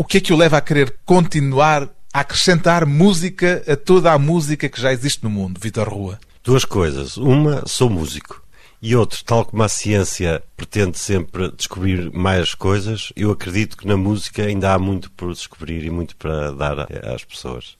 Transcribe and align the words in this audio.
O 0.00 0.04
que 0.04 0.18
é 0.18 0.20
que 0.20 0.32
o 0.32 0.36
leva 0.36 0.56
a 0.56 0.60
querer 0.60 0.94
continuar 1.04 1.88
a 2.14 2.20
acrescentar 2.20 2.86
música 2.86 3.64
a 3.66 3.74
toda 3.74 4.12
a 4.12 4.18
música 4.18 4.68
que 4.68 4.80
já 4.80 4.92
existe 4.92 5.24
no 5.24 5.28
mundo, 5.28 5.58
Vitor 5.60 5.88
Rua? 5.88 6.20
Duas 6.44 6.64
coisas. 6.64 7.16
Uma, 7.16 7.64
sou 7.66 7.90
músico. 7.90 8.40
E 8.80 8.94
outro, 8.94 9.18
tal 9.24 9.44
como 9.44 9.60
a 9.64 9.68
ciência 9.68 10.40
pretende 10.56 10.96
sempre 11.00 11.50
descobrir 11.50 12.12
mais 12.12 12.54
coisas, 12.54 13.12
eu 13.16 13.32
acredito 13.32 13.76
que 13.76 13.88
na 13.88 13.96
música 13.96 14.44
ainda 14.44 14.72
há 14.72 14.78
muito 14.78 15.10
por 15.10 15.32
descobrir 15.32 15.82
e 15.82 15.90
muito 15.90 16.14
para 16.14 16.52
dar 16.52 16.86
às 17.12 17.24
pessoas. 17.24 17.76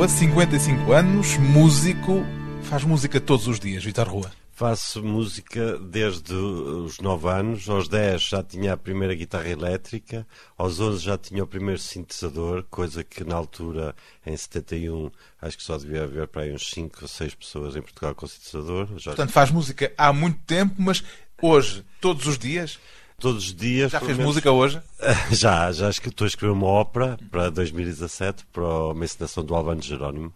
Rua, 0.00 0.08
55 0.08 0.92
anos, 0.92 1.36
músico, 1.36 2.24
faz 2.62 2.84
música 2.84 3.20
todos 3.20 3.46
os 3.46 3.60
dias, 3.60 3.84
Vitor 3.84 4.08
Rua. 4.08 4.32
Faço 4.50 5.04
música 5.04 5.76
desde 5.78 6.32
os 6.32 6.98
9 7.00 7.28
anos, 7.28 7.68
aos 7.68 7.86
10 7.86 8.22
já 8.22 8.42
tinha 8.42 8.72
a 8.72 8.76
primeira 8.78 9.14
guitarra 9.14 9.50
elétrica, 9.50 10.26
aos 10.56 10.80
11 10.80 11.04
já 11.04 11.18
tinha 11.18 11.44
o 11.44 11.46
primeiro 11.46 11.78
sintetizador, 11.78 12.64
coisa 12.70 13.04
que 13.04 13.22
na 13.24 13.34
altura, 13.34 13.94
em 14.24 14.34
71, 14.34 15.10
acho 15.38 15.58
que 15.58 15.62
só 15.62 15.76
devia 15.76 16.04
haver 16.04 16.26
para 16.28 16.44
aí 16.44 16.54
uns 16.54 16.70
5 16.70 17.00
ou 17.02 17.06
6 17.06 17.34
pessoas 17.34 17.76
em 17.76 17.82
Portugal 17.82 18.14
com 18.14 18.26
sintetizador. 18.26 18.88
Já... 18.96 19.10
Portanto, 19.10 19.32
faz 19.32 19.50
música 19.50 19.92
há 19.98 20.14
muito 20.14 20.38
tempo, 20.46 20.76
mas 20.78 21.04
hoje, 21.42 21.84
todos 22.00 22.26
os 22.26 22.38
dias? 22.38 22.78
Todos 23.20 23.44
os 23.44 23.54
dias. 23.54 23.92
Já 23.92 24.00
fez 24.00 24.16
menos... 24.16 24.26
música 24.26 24.50
hoje? 24.50 24.80
já, 25.30 25.70
já 25.70 25.90
estou 25.90 26.24
a 26.24 26.28
escrever 26.28 26.52
uma 26.52 26.66
ópera 26.66 27.18
para 27.30 27.50
2017, 27.50 28.46
para 28.52 28.64
uma 28.64 29.04
encenação 29.04 29.44
do 29.44 29.54
Albano 29.54 29.82
Jerónimo. 29.82 30.32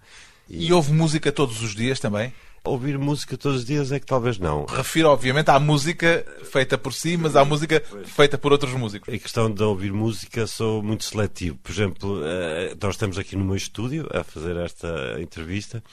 E... 0.49 0.67
e 0.67 0.73
houve 0.73 0.93
música 0.93 1.33
todos 1.33 1.63
os 1.63 1.75
dias 1.75 1.99
também? 1.99 2.33
Ouvir 2.67 2.99
música 2.99 3.37
todos 3.37 3.59
os 3.59 3.65
dias 3.67 3.93
é 3.93 4.01
que 4.01 4.07
talvez 4.07 4.39
não. 4.39 4.65
Refiro, 4.65 5.11
obviamente, 5.11 5.51
à 5.51 5.61
música 5.61 6.25
feita 6.51 6.79
por 6.79 6.95
si, 6.95 7.15
mas 7.15 7.37
à 7.37 7.45
música 7.45 7.83
feita 8.07 8.39
por 8.39 8.53
outros 8.53 8.73
músicos. 8.73 9.13
Em 9.13 9.19
questão 9.19 9.53
de 9.53 9.63
ouvir 9.63 9.93
música, 9.93 10.47
sou 10.47 10.83
muito 10.83 11.05
seletivo. 11.05 11.59
Por 11.59 11.71
exemplo, 11.71 12.23
eh, 12.25 12.75
nós 12.81 12.95
estamos 12.95 13.19
aqui 13.19 13.37
no 13.37 13.45
meu 13.45 13.55
estúdio 13.55 14.09
a 14.11 14.25
fazer 14.25 14.57
esta 14.57 15.21
entrevista 15.21 15.85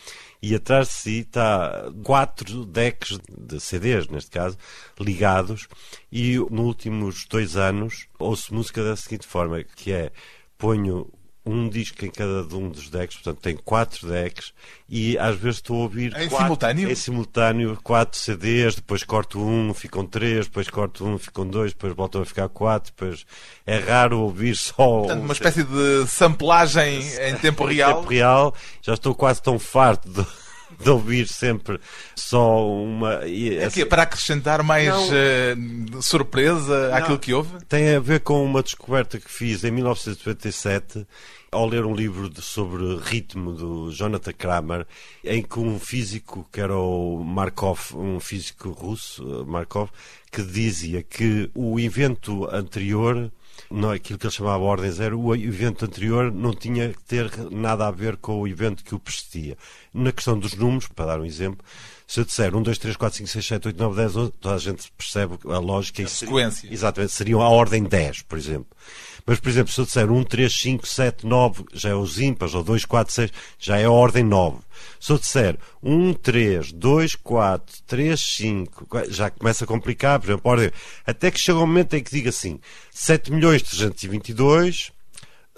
e 0.41 0.55
atrás 0.55 0.87
de 0.87 0.93
si 0.93 1.19
está 1.19 1.91
quatro 2.03 2.65
decks 2.65 3.19
de 3.37 3.59
CDs, 3.59 4.07
neste 4.07 4.31
caso, 4.31 4.57
ligados, 4.97 5.67
e 6.09 6.37
nos 6.37 6.65
últimos 6.65 7.25
dois 7.25 7.57
anos 7.57 8.07
ouço 8.17 8.55
música 8.55 8.81
da 8.81 8.95
seguinte 8.95 9.27
forma, 9.27 9.61
que 9.61 9.91
é 9.91 10.09
ponho 10.57 11.11
um 11.45 11.67
disco 11.67 12.05
em 12.05 12.11
cada 12.11 12.43
um 12.55 12.69
dos 12.69 12.89
decks, 12.89 13.17
portanto 13.17 13.41
tem 13.41 13.55
quatro 13.55 14.07
decks 14.07 14.53
e 14.87 15.17
às 15.17 15.35
vezes 15.35 15.57
estou 15.57 15.77
a 15.77 15.79
ouvir 15.81 16.15
em 16.15 16.27
quatro, 16.27 16.37
simultâneo? 16.37 16.89
Em 16.89 16.95
simultâneo, 16.95 17.79
quatro 17.83 18.19
CDs, 18.19 18.75
depois 18.75 19.03
corto 19.03 19.39
um, 19.39 19.73
ficam 19.73 20.05
três, 20.05 20.45
depois 20.45 20.69
corto 20.69 21.05
um, 21.05 21.17
ficam 21.17 21.47
dois, 21.47 21.73
depois 21.73 21.95
voltam 21.95 22.21
a 22.21 22.25
ficar 22.25 22.47
quatro, 22.49 22.93
depois 22.95 23.25
é 23.65 23.77
raro 23.79 24.19
ouvir 24.19 24.55
só. 24.57 24.73
Portanto, 24.75 25.23
uma 25.23 25.33
espécie 25.33 25.63
de 25.63 26.05
samplagem 26.07 27.01
em 27.27 27.35
tempo 27.37 27.65
real. 27.65 27.91
Em 27.91 27.95
tempo 27.95 28.09
real, 28.09 28.55
já 28.81 28.93
estou 28.93 29.15
quase 29.15 29.41
tão 29.41 29.57
farto 29.57 30.09
de 30.09 30.25
de 30.81 30.89
ouvir 30.89 31.27
sempre 31.27 31.79
só 32.15 32.67
uma. 32.67 33.21
É 33.25 33.65
assim, 33.65 33.85
para 33.85 34.03
acrescentar 34.03 34.63
mais 34.63 34.93
uh, 34.93 36.01
surpresa 36.01 36.89
não, 36.89 36.95
àquilo 36.95 37.19
que 37.19 37.33
houve? 37.33 37.63
Tem 37.67 37.95
a 37.95 37.99
ver 37.99 38.21
com 38.21 38.43
uma 38.43 38.63
descoberta 38.63 39.19
que 39.19 39.29
fiz 39.29 39.63
em 39.63 39.71
1997 39.71 41.05
ao 41.51 41.67
ler 41.67 41.85
um 41.85 41.93
livro 41.93 42.29
de, 42.29 42.41
sobre 42.41 42.95
ritmo 43.03 43.51
do 43.51 43.91
Jonathan 43.91 44.31
Kramer, 44.31 44.87
em 45.23 45.43
que 45.43 45.59
um 45.59 45.77
físico, 45.77 46.47
que 46.51 46.61
era 46.61 46.77
o 46.77 47.21
Markov, 47.23 47.93
um 47.93 48.21
físico 48.21 48.69
russo, 48.69 49.45
Markov, 49.45 49.89
que 50.31 50.41
dizia 50.41 51.03
que 51.03 51.51
o 51.53 51.77
evento 51.77 52.47
anterior 52.49 53.29
não, 53.71 53.91
aquilo 53.91 54.19
que 54.19 54.25
ele 54.25 54.33
chamava 54.33 54.63
Ordem 54.63 54.91
Zero, 54.91 55.19
o 55.19 55.33
evento 55.33 55.85
anterior 55.85 56.31
não 56.31 56.53
tinha 56.53 56.89
que 56.89 57.01
ter 57.03 57.31
nada 57.49 57.87
a 57.87 57.91
ver 57.91 58.17
com 58.17 58.41
o 58.41 58.47
evento 58.47 58.83
que 58.83 58.93
o 58.93 58.99
precedia. 58.99 59.57
Na 59.93 60.11
questão 60.11 60.37
dos 60.37 60.53
números, 60.55 60.87
para 60.89 61.05
dar 61.05 61.21
um 61.21 61.25
exemplo, 61.25 61.65
se 62.05 62.19
eu 62.19 62.25
disser 62.25 62.53
1, 62.53 62.61
2, 62.61 62.77
3, 62.77 62.97
4, 62.97 63.17
5, 63.19 63.29
6, 63.29 63.45
7, 63.45 63.67
8, 63.69 63.77
9, 63.77 63.95
10, 63.95 64.15
11, 64.17 64.31
toda 64.41 64.55
a 64.55 64.57
gente 64.57 64.91
percebe 64.97 65.39
a 65.45 65.59
lógica. 65.59 66.03
A 66.03 66.07
sequência. 66.07 66.61
Seria, 66.61 66.73
exatamente, 66.73 67.13
seriam 67.13 67.41
a 67.41 67.47
ordem 67.47 67.83
10, 67.83 68.23
por 68.23 68.37
exemplo. 68.37 68.67
Mas, 69.25 69.39
por 69.39 69.49
exemplo, 69.49 69.71
se 69.71 69.79
eu 69.79 69.85
disser 69.85 70.11
1, 70.11 70.23
3, 70.23 70.53
5, 70.53 70.87
7, 70.87 71.25
9, 71.25 71.65
já 71.73 71.89
é 71.89 71.95
os 71.95 72.19
ímpares, 72.19 72.53
ou 72.53 72.63
2, 72.63 72.85
4, 72.85 73.13
6, 73.13 73.31
já 73.59 73.77
é 73.77 73.85
a 73.85 73.91
ordem 73.91 74.23
9. 74.23 74.57
Se 74.99 75.11
eu 75.11 75.17
disser 75.17 75.57
1, 75.83 76.13
3, 76.13 76.71
2, 76.71 77.15
4, 77.15 77.83
3, 77.85 78.19
5, 78.19 78.87
já 79.09 79.29
começa 79.29 79.63
a 79.63 79.67
complicar, 79.67 80.19
por 80.19 80.27
exemplo, 80.27 80.49
a 80.49 80.51
ordem. 80.51 80.71
Até 81.05 81.31
que 81.31 81.39
chega 81.39 81.57
um 81.57 81.67
momento 81.67 81.95
em 81.95 82.03
que 82.03 82.11
diga 82.11 82.29
assim: 82.29 82.59
7 82.91 83.31
milhões 83.31 83.61
322, 83.61 84.91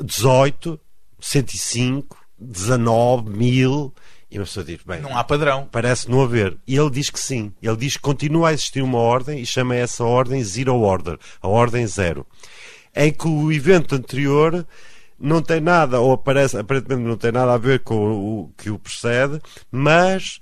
18, 0.02 0.80
105, 1.20 2.18
19 2.40 3.30
mil. 3.30 3.94
E 4.30 4.40
uma 4.40 4.46
pessoa 4.46 4.66
diz, 4.66 4.80
bem, 4.84 5.00
não 5.00 5.16
há 5.16 5.24
padrão. 5.24 5.70
Parece 5.72 6.10
não 6.10 6.24
haver. 6.24 6.58
E 6.68 6.76
ele 6.76 6.90
diz 6.90 7.12
que 7.12 7.20
sim. 7.20 7.54
Ele 7.62 7.78
diz 7.78 7.98
que 7.98 8.02
continua 8.02 8.50
a 8.50 8.54
existir 8.54 8.82
uma 8.82 8.98
ordem 8.98 9.40
e 9.40 9.46
chama 9.46 9.76
essa 9.76 10.04
ordem 10.04 10.44
Zero 10.44 10.76
Order, 10.76 11.20
a 11.40 11.48
ordem 11.48 11.86
zero 11.86 12.26
em 12.96 13.12
que 13.12 13.28
o 13.28 13.52
evento 13.52 13.96
anterior 13.96 14.66
não 15.20 15.42
tem 15.42 15.62
nada, 15.62 16.00
ou 16.00 16.12
aparece, 16.12 16.58
aparentemente 16.58 17.02
não 17.02 17.18
tem 17.18 17.32
nada 17.32 17.54
a 17.54 17.58
ver 17.58 17.80
com 17.80 17.96
o 17.96 18.54
que 18.58 18.70
o 18.70 18.78
precede, 18.78 19.40
mas 19.72 20.40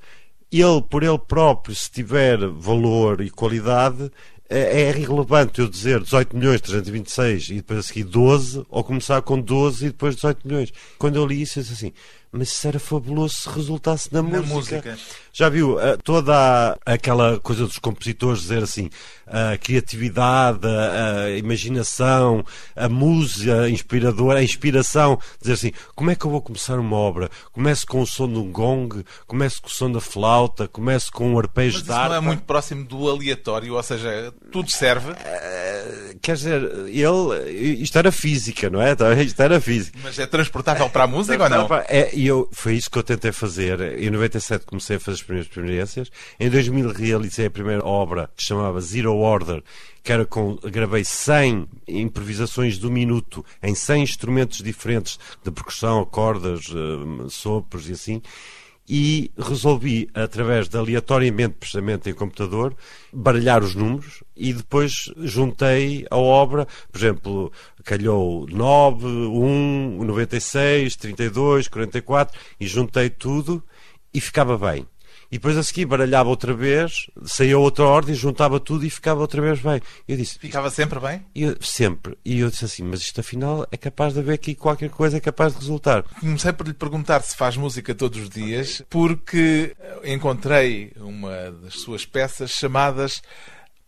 ele, 0.52 0.82
por 0.90 1.04
ele 1.04 1.20
próprio, 1.20 1.76
se 1.76 1.90
tiver 1.90 2.38
valor 2.48 3.22
e 3.22 3.30
qualidade, 3.30 4.12
é, 4.50 4.82
é 4.82 4.90
irrelevante 4.90 5.62
eu 5.62 5.70
dizer 5.70 6.02
18 6.02 6.36
milhões 6.36 6.60
326 6.60 7.50
e 7.50 7.56
depois 7.56 7.80
a 7.80 7.84
seguir 7.84 8.04
12, 8.04 8.66
ou 8.70 8.84
começar 8.84 9.22
com 9.22 9.40
12 9.40 9.86
e 9.86 9.90
depois 9.90 10.16
18 10.16 10.46
milhões. 10.46 10.74
Quando 10.98 11.16
eu 11.16 11.26
li 11.26 11.42
isso, 11.42 11.60
eu 11.60 11.64
disse 11.64 11.74
assim, 11.74 11.94
mas 12.32 12.48
isso 12.50 12.68
era 12.68 12.80
fabuloso 12.80 13.36
se 13.36 13.50
resultasse 13.50 14.12
na, 14.12 14.22
na 14.22 14.42
música. 14.42 14.78
música. 14.78 14.98
Já 15.34 15.50
viu 15.50 15.76
uh, 15.76 15.98
toda 16.04 16.34
a, 16.34 16.94
aquela 16.94 17.40
coisa 17.40 17.66
dos 17.66 17.78
compositores 17.78 18.42
dizer 18.42 18.64
assim, 18.64 18.90
a 19.28 19.58
criatividade, 19.58 20.66
a, 20.66 21.24
a, 21.24 21.32
imaginação, 21.32 22.44
a 22.76 22.88
música 22.90 23.70
inspiradora, 23.70 24.40
a 24.40 24.44
inspiração, 24.44 25.20
dizer 25.42 25.54
assim, 25.54 25.72
como 25.96 26.12
é 26.12 26.16
que 26.16 26.26
eu 26.26 26.32
vou 26.32 26.42
começar 26.42 26.80
uma 26.80 26.96
obra? 26.96 27.30
Começo 27.52 27.86
com 27.86 28.02
o 28.02 28.08
som 28.08 28.28
de 28.28 28.40
um 28.40 28.52
gong, 28.52 29.06
começo 29.28 29.62
com 29.62 29.68
o 29.68 29.72
som 29.72 29.92
da 29.92 30.02
flauta, 30.02 30.68
começo 30.68 31.12
com 31.12 31.34
um 31.34 31.40
arpejo 31.40 31.78
Mas 31.78 31.86
de 31.86 31.92
harpa. 31.92 32.10
não 32.10 32.16
é 32.16 32.20
muito 32.20 32.44
próximo 32.44 32.86
do 32.86 33.10
aleatório, 33.10 33.76
ou 33.76 33.84
seja, 33.84 34.34
tudo 34.52 34.70
serve? 34.70 35.12
Uh, 35.12 36.20
quer 36.22 36.36
dizer, 36.36 36.62
ele, 36.88 37.52
isto 37.82 37.98
era 37.98 38.12
física, 38.12 38.70
não 38.70 38.82
é? 38.82 38.96
Isto 39.24 39.42
era 39.42 39.60
física. 39.60 39.98
Mas 40.04 40.20
é 40.20 40.26
transportável 40.26 40.90
para 40.90 41.04
a 41.04 41.08
música 41.08 41.44
ou 41.44 41.50
não? 41.50 41.70
É, 41.88 42.21
e 42.22 42.28
eu, 42.28 42.48
foi 42.52 42.76
isso 42.76 42.92
que 42.92 43.00
eu 43.00 43.04
tentei 43.04 43.32
fazer. 43.32 43.82
Em 44.00 44.12
97 44.12 44.68
comecei 44.68 44.98
a 44.98 45.00
fazer 45.00 45.16
as 45.16 45.24
primeiras 45.24 45.48
experiências. 45.48 46.12
Em 46.40 46.52
2000 46.52 46.92
realizei 46.92 47.48
a 47.48 47.50
primeira 47.50 47.84
obra 47.84 48.30
que 48.36 48.44
se 48.44 48.50
chamava 48.50 48.80
Zero 48.80 49.16
Order, 49.16 49.64
que 50.04 50.12
era 50.12 50.24
com, 50.24 50.56
gravei 50.58 51.04
100 51.04 51.68
improvisações 51.88 52.78
do 52.78 52.92
minuto 52.92 53.44
em 53.64 53.74
100 53.74 54.04
instrumentos 54.04 54.62
diferentes 54.62 55.18
de 55.44 55.50
percussão, 55.50 56.06
cordas, 56.06 56.68
uh, 56.68 57.28
sopros 57.28 57.90
e 57.90 57.94
assim 57.94 58.22
e 58.88 59.32
resolvi, 59.38 60.10
através 60.14 60.68
de 60.68 60.78
aleatoriamente, 60.78 61.56
precisamente 61.60 62.10
em 62.10 62.14
computador, 62.14 62.76
baralhar 63.14 63.64
os 63.64 63.76
números 63.76 64.24
e 64.36 64.52
depois 64.54 65.12
juntei 65.18 66.06
a 66.10 66.18
obra, 66.18 66.68
por 66.92 66.98
exemplo, 66.98 67.52
calhou 67.84 68.48
9, 68.50 69.06
1, 69.06 70.04
96, 70.04 70.96
32, 70.96 71.68
44 71.68 72.40
e 72.60 72.68
juntei 72.68 73.10
tudo 73.10 73.64
e 74.14 74.20
ficava 74.20 74.58
bem. 74.58 74.86
E 75.32 75.36
depois 75.38 75.56
a 75.56 75.64
seguir 75.64 75.86
baralhava 75.86 76.28
outra 76.30 76.54
vez, 76.54 77.08
saía 77.24 77.58
outra 77.58 77.86
ordem, 77.86 78.14
juntava 78.14 78.60
tudo 78.60 78.86
e 78.86 78.90
ficava 78.90 79.22
outra 79.22 79.42
vez 79.42 79.60
bem. 79.62 79.80
Eu 80.06 80.18
disse, 80.18 80.38
Ficava 80.38 80.70
sempre 80.70 81.00
bem? 81.00 81.26
eu- 81.34 81.56
sempre. 81.62 82.18
E 82.26 82.40
eu 82.42 82.50
disse 82.50 82.66
assim, 82.66 82.84
mas 82.84 83.00
isto 83.00 83.22
afinal 83.22 83.66
é 83.72 83.78
capaz 83.78 84.14
de 84.14 84.20
haver 84.20 84.34
aqui 84.34 84.54
qualquer 84.54 84.90
coisa, 84.90 85.16
é 85.18 85.20
capaz 85.22 85.54
de 85.54 85.60
resultar. 85.60 86.04
Comecei 86.20 86.52
por 86.52 86.68
lhe 86.68 86.74
perguntar 86.74 87.22
se 87.22 87.36
faz 87.36 87.56
música 87.56 87.96
todos 87.96 88.20
os 88.20 88.30
dias, 88.30 88.84
porque 88.90 89.74
encontrei 90.04 90.92
uma 90.98 91.52
das 91.64 91.76
suas 91.76 92.06
peças 92.06 92.52
chamadas 92.52 93.22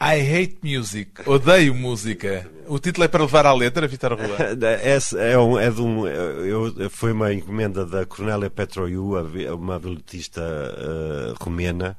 I 0.06 0.20
Hate 0.20 0.58
Music, 0.62 1.12
Odeio 1.26 1.74
Música. 1.74 2.46
O 2.68 2.78
título 2.78 3.06
é 3.06 3.08
para 3.08 3.24
levar 3.24 3.46
à 3.46 3.54
letra, 3.54 3.88
Vitor 3.88 4.14
Rua. 4.14 4.36
Esse 4.84 5.18
é, 5.18 5.40
um, 5.40 5.58
é 5.58 5.72
de 5.72 5.82
um, 5.82 6.06
eu, 6.06 6.90
foi 6.90 7.14
uma 7.14 7.34
encomenda 7.34 7.86
da 7.86 8.06
Cornélia 8.06 8.50
Petroiu, 8.50 9.14
uma 9.56 9.80
veletista 9.80 10.42
eh, 10.42 11.34
romena, 11.40 11.96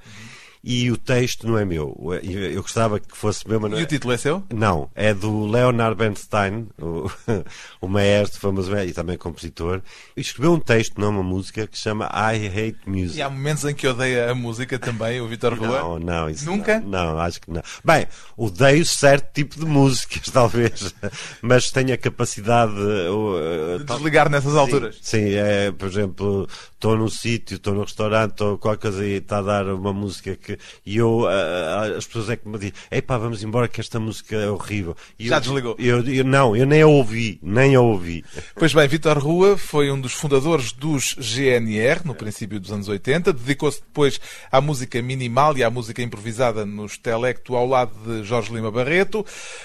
e 0.67 0.91
o 0.91 0.97
texto 0.97 1.47
não 1.47 1.59
é 1.59 1.65
meu. 1.65 1.95
Eu, 2.23 2.63
gostava 2.63 2.99
que 2.99 3.15
fosse 3.15 3.47
meu, 3.47 3.61
mas 3.61 3.71
não 3.71 3.79
E 3.79 3.83
é. 3.83 3.85
o 3.85 3.87
título 3.87 4.15
é 4.15 4.17
seu? 4.17 4.43
Não, 4.53 4.89
é 4.95 5.13
do 5.13 5.45
Leonard 5.45 5.95
Bernstein, 5.95 6.69
o, 6.81 7.11
o 7.83 7.87
maestro 7.87 8.41
famoso 8.41 8.75
e 8.79 8.93
também 8.95 9.19
compositor. 9.19 9.83
Escreveu 10.17 10.55
um 10.55 10.59
texto, 10.59 10.99
não 10.99 11.11
uma 11.11 11.23
música, 11.23 11.67
que 11.67 11.77
se 11.77 11.85
chama 11.85 12.07
I 12.07 12.47
Hate 12.47 12.79
Music. 12.87 13.19
E 13.19 13.23
há 13.23 13.29
momentos 13.29 13.63
em 13.67 13.75
que 13.75 13.87
odeia 13.87 14.31
a 14.31 14.35
música 14.35 14.79
também, 14.79 15.21
o 15.21 15.29
Vitor 15.29 15.53
Rua. 15.53 15.81
Não, 15.81 15.99
não, 15.99 16.31
isso 16.31 16.47
Nunca? 16.47 16.81
Não, 16.81 17.13
não, 17.13 17.19
acho 17.19 17.43
que 17.43 17.51
não. 17.51 17.63
Bem, 17.85 18.07
odeio 18.35 18.87
certo 18.87 19.35
tipo 19.35 19.61
de 19.61 19.67
músicas, 19.67 20.29
talvez, 20.33 20.95
mas 21.43 21.71
tenho 21.71 21.93
a 21.93 21.99
capacidade 21.99 22.73
uh, 22.73 23.79
De 23.81 23.85
desligar 23.85 24.31
nessas 24.31 24.57
alturas. 24.57 24.97
Sim, 25.03 25.35
é, 25.35 25.71
por 25.73 25.89
exemplo, 25.89 26.49
estou 26.85 26.99
num 26.99 27.09
sítio, 27.09 27.55
estou 27.57 27.73
num 27.73 27.81
restaurante, 27.81 28.33
estou 28.33 28.59
qualquer 28.59 28.91
coisa 28.91 29.07
e 29.07 29.13
está 29.15 29.39
a 29.39 29.43
dar 29.43 29.67
uma 29.69 29.91
música 29.93 30.37
que. 30.37 30.59
E 30.85 30.99
eu, 30.99 31.27
ah, 31.27 31.95
as 31.97 32.07
pessoas 32.07 32.29
é 32.29 32.37
que 32.37 32.47
me 32.47 32.59
dizem, 32.59 32.75
epá, 32.91 33.17
vamos 33.17 33.43
embora 33.43 33.67
que 33.69 33.81
esta 33.81 33.99
música 33.99 34.37
é 34.37 34.51
horrível. 34.51 34.95
E 35.19 35.29
Já 35.29 35.37
eu- 35.37 35.41
desligou? 35.41 35.77
Eu, 35.79 36.07
eu- 36.07 36.25
não, 36.25 36.55
eu 36.55 36.67
nem 36.67 36.83
a 36.83 36.87
ouvi, 36.87 37.39
nem 37.43 37.75
a 37.75 37.81
ouvi. 37.81 38.23
Pois 38.55 38.75
bem, 38.75 38.87
Vitor 38.87 39.19
Rua 39.19 39.57
foi 39.57 39.91
um 39.91 39.99
dos 39.99 40.13
fundadores 40.13 40.73
dos 40.73 41.17
GNR, 41.19 42.03
no 42.05 42.15
princípio 42.15 42.61
dos 42.61 42.71
anos 42.71 42.87
80. 42.87 43.33
Dedicou-se 43.33 43.81
depois 43.81 44.21
à 44.53 44.61
música 44.61 45.01
minimal 45.01 45.57
e 45.57 45.65
à 45.65 45.71
música 45.71 46.03
improvisada 46.03 46.67
nos 46.67 46.99
Telecto, 46.99 47.57
ao 47.57 47.67
lado 47.67 47.93
de 48.05 48.25
Jorge 48.25 48.53
Lima 48.53 48.71
Barreto. 48.71 49.25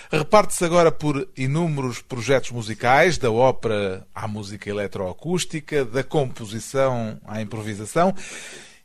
Reparte-se 0.09 0.63
agora 0.63 0.89
por 0.89 1.27
inúmeros 1.35 2.01
projetos 2.01 2.51
musicais, 2.51 3.17
da 3.17 3.29
ópera 3.29 4.07
à 4.15 4.25
música 4.25 4.69
eletroacústica, 4.69 5.83
da 5.83 6.01
composição 6.03 7.08
à 7.25 7.41
improvisação. 7.41 8.13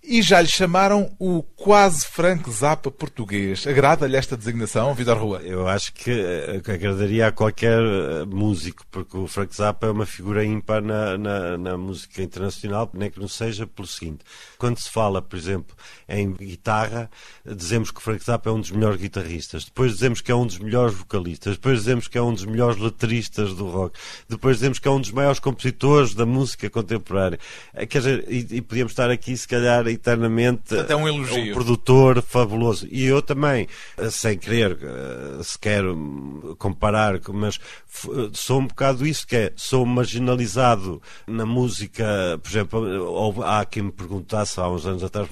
E 0.06 0.20
já 0.20 0.38
lhe 0.38 0.48
chamaram 0.48 1.10
o 1.18 1.42
quase 1.42 2.04
Frank 2.06 2.50
Zappa 2.50 2.90
português. 2.90 3.66
Agrada-lhe 3.66 4.18
esta 4.18 4.36
designação, 4.36 4.92
Vitor 4.94 5.16
Rua? 5.16 5.40
Eu 5.42 5.66
acho 5.66 5.94
que, 5.94 6.10
eh, 6.10 6.60
agradaria 6.62 7.28
a 7.28 7.32
qualquer 7.32 7.80
eh, 7.80 8.26
músico, 8.26 8.84
porque 8.90 9.16
o 9.16 9.26
Frank 9.26 9.56
Zappa 9.56 9.86
é 9.86 9.90
uma 9.90 10.04
figura 10.04 10.44
ímpar 10.44 10.82
na, 10.82 11.16
na, 11.16 11.56
na 11.56 11.78
música 11.78 12.22
internacional, 12.22 12.90
nem 12.92 13.10
que 13.10 13.18
não 13.18 13.28
seja 13.28 13.66
pelo 13.66 13.88
seguinte. 13.88 14.18
Quando 14.58 14.78
se 14.78 14.90
fala, 14.90 15.22
por 15.22 15.38
exemplo, 15.38 15.74
em 16.06 16.34
guitarra, 16.34 17.10
dizemos 17.46 17.90
que 17.90 17.98
o 17.98 18.02
Frank 18.02 18.22
Zappa 18.22 18.50
é 18.50 18.52
um 18.52 18.60
dos 18.60 18.72
melhores 18.72 19.00
guitarristas, 19.00 19.64
depois 19.64 19.92
dizemos 19.92 20.20
que 20.20 20.30
é 20.30 20.34
um 20.34 20.46
dos 20.46 20.58
melhores 20.58 20.94
vocalistas, 20.94 21.54
depois 21.54 21.78
dizemos 21.78 22.08
que 22.08 22.18
é 22.18 22.22
um 22.22 22.34
dos 22.34 22.44
melhores 22.44 22.78
letristas 22.78 23.54
do 23.54 23.66
rock, 23.70 23.98
depois 24.28 24.58
dizemos 24.58 24.78
que 24.78 24.86
é 24.86 24.90
um 24.90 25.00
dos 25.00 25.12
maiores 25.12 25.40
compositores 25.40 26.14
da 26.14 26.26
música 26.26 26.68
contemporânea. 26.68 27.38
Eh, 27.72 27.86
Quer 27.86 27.98
dizer, 27.98 28.24
e, 28.28 28.56
e 28.56 28.60
podíamos 28.60 28.92
estar 28.92 29.10
aqui, 29.10 29.34
se 29.34 29.48
calhar, 29.48 29.93
eternamente 29.94 30.76
Até 30.76 30.94
um 30.94 31.08
elogio. 31.08 31.52
um 31.52 31.54
produtor 31.54 32.22
fabuloso. 32.22 32.86
E 32.90 33.04
eu 33.04 33.22
também, 33.22 33.66
eh, 33.96 34.10
sem 34.10 34.36
querer 34.36 34.78
eh, 34.80 35.42
sequer 35.42 35.84
hum, 35.84 36.54
comparar, 36.58 37.20
mas 37.32 37.58
eh, 38.06 38.30
sou 38.32 38.60
um 38.60 38.66
bocado 38.66 39.06
isso, 39.06 39.26
que 39.26 39.36
é, 39.36 39.52
sou 39.56 39.84
marginalizado 39.86 41.00
na 41.26 41.46
música, 41.46 42.04
por 42.42 42.50
exemplo, 42.50 43.42
há 43.42 43.64
quem 43.64 43.84
me 43.84 43.92
perguntasse 43.92 44.60
há 44.60 44.68
uns 44.68 44.86
anos 44.86 45.02
atrás, 45.02 45.28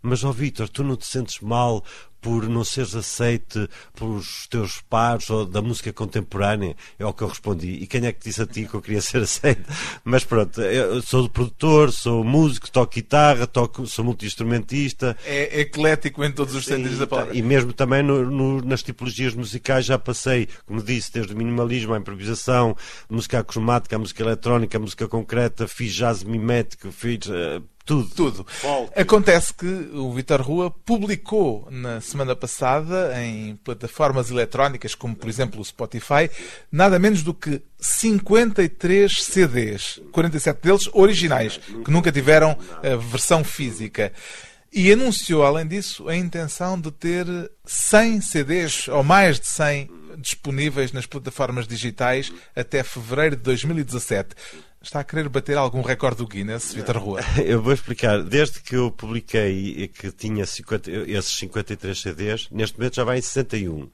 mas 0.00 0.24
ó 0.24 0.32
Vítor, 0.32 0.68
tu 0.68 0.84
não 0.84 0.96
te 0.96 1.06
sentes 1.06 1.40
mal 1.40 1.84
por 2.22 2.48
não 2.48 2.64
seres 2.64 2.94
aceite 2.94 3.68
pelos 3.94 4.46
teus 4.46 4.80
pares 4.88 5.28
ou 5.28 5.44
da 5.44 5.60
música 5.60 5.92
contemporânea, 5.92 6.74
é 6.98 7.04
o 7.04 7.12
que 7.12 7.22
eu 7.22 7.28
respondi. 7.28 7.68
E 7.82 7.86
quem 7.86 8.06
é 8.06 8.12
que 8.12 8.24
disse 8.24 8.40
a 8.40 8.46
ti 8.46 8.64
que 8.66 8.74
eu 8.74 8.80
queria 8.80 9.00
ser 9.02 9.22
aceite? 9.22 9.62
Mas 10.04 10.24
pronto, 10.24 10.60
eu 10.62 11.02
sou 11.02 11.28
produtor, 11.28 11.92
sou 11.92 12.22
músico, 12.24 12.70
toco 12.70 12.94
guitarra, 12.94 13.46
toco, 13.46 13.86
sou 13.86 14.04
multi-instrumentista, 14.04 15.16
É 15.26 15.60
eclético 15.60 16.24
em 16.24 16.30
todos 16.32 16.54
os 16.54 16.64
sentidos 16.64 16.98
da 16.98 17.06
palavra. 17.06 17.36
e 17.36 17.42
mesmo 17.42 17.72
também 17.72 18.02
no- 18.02 18.30
no- 18.30 18.60
nas 18.62 18.82
tipologias 18.82 19.34
musicais 19.34 19.84
já 19.84 19.98
passei, 19.98 20.48
como 20.64 20.82
disse, 20.82 21.12
desde 21.12 21.34
o 21.34 21.36
minimalismo 21.36 21.92
à 21.92 21.98
improvisação, 21.98 22.76
música 23.10 23.42
cromática, 23.42 23.96
a 23.96 23.98
música 23.98 24.22
eletrónica, 24.22 24.78
música 24.78 25.08
concreta, 25.08 25.66
fiz 25.66 25.92
jazz 25.92 26.22
mimético, 26.22 26.92
fiz 26.92 27.20
eh, 27.28 27.60
tudo. 27.84 28.08
Tudo. 28.14 28.46
Acontece 28.96 29.52
que 29.52 29.66
o 29.66 30.12
Vitor 30.12 30.40
Rua 30.40 30.70
publicou 30.70 31.66
na 31.70 32.00
semana 32.00 32.36
passada 32.36 33.12
em 33.22 33.56
plataformas 33.56 34.30
eletrónicas, 34.30 34.94
como 34.94 35.16
por 35.16 35.28
exemplo 35.28 35.60
o 35.60 35.64
Spotify, 35.64 36.30
nada 36.70 36.98
menos 36.98 37.22
do 37.22 37.34
que 37.34 37.60
53 37.78 39.24
CDs, 39.24 40.00
47 40.12 40.60
deles 40.62 40.88
originais, 40.92 41.58
que 41.84 41.90
nunca 41.90 42.12
tiveram 42.12 42.56
a 42.82 42.96
versão 42.96 43.42
física. 43.42 44.12
E 44.72 44.90
anunciou, 44.90 45.44
além 45.44 45.66
disso, 45.66 46.08
a 46.08 46.16
intenção 46.16 46.80
de 46.80 46.90
ter 46.90 47.26
100 47.66 48.20
CDs, 48.22 48.88
ou 48.88 49.04
mais 49.04 49.38
de 49.38 49.46
100, 49.46 49.90
disponíveis 50.16 50.92
nas 50.92 51.04
plataformas 51.04 51.66
digitais 51.66 52.32
até 52.56 52.82
fevereiro 52.82 53.36
de 53.36 53.42
2017. 53.42 54.34
Está 54.82 55.00
a 55.00 55.04
querer 55.04 55.28
bater 55.28 55.56
algum 55.56 55.80
recorde 55.80 56.18
do 56.18 56.26
Guinness, 56.26 56.74
Vitor 56.74 56.96
Rua? 56.98 57.20
Eu 57.44 57.62
vou 57.62 57.72
explicar. 57.72 58.22
Desde 58.22 58.60
que 58.60 58.74
eu 58.74 58.90
publiquei 58.90 59.88
que 59.88 60.10
tinha 60.10 60.44
50 60.44 60.90
esses 60.90 61.32
53 61.38 62.00
CDs, 62.00 62.48
neste 62.50 62.76
momento 62.78 62.96
já 62.96 63.04
vai 63.04 63.18
em 63.18 63.22
61. 63.22 63.88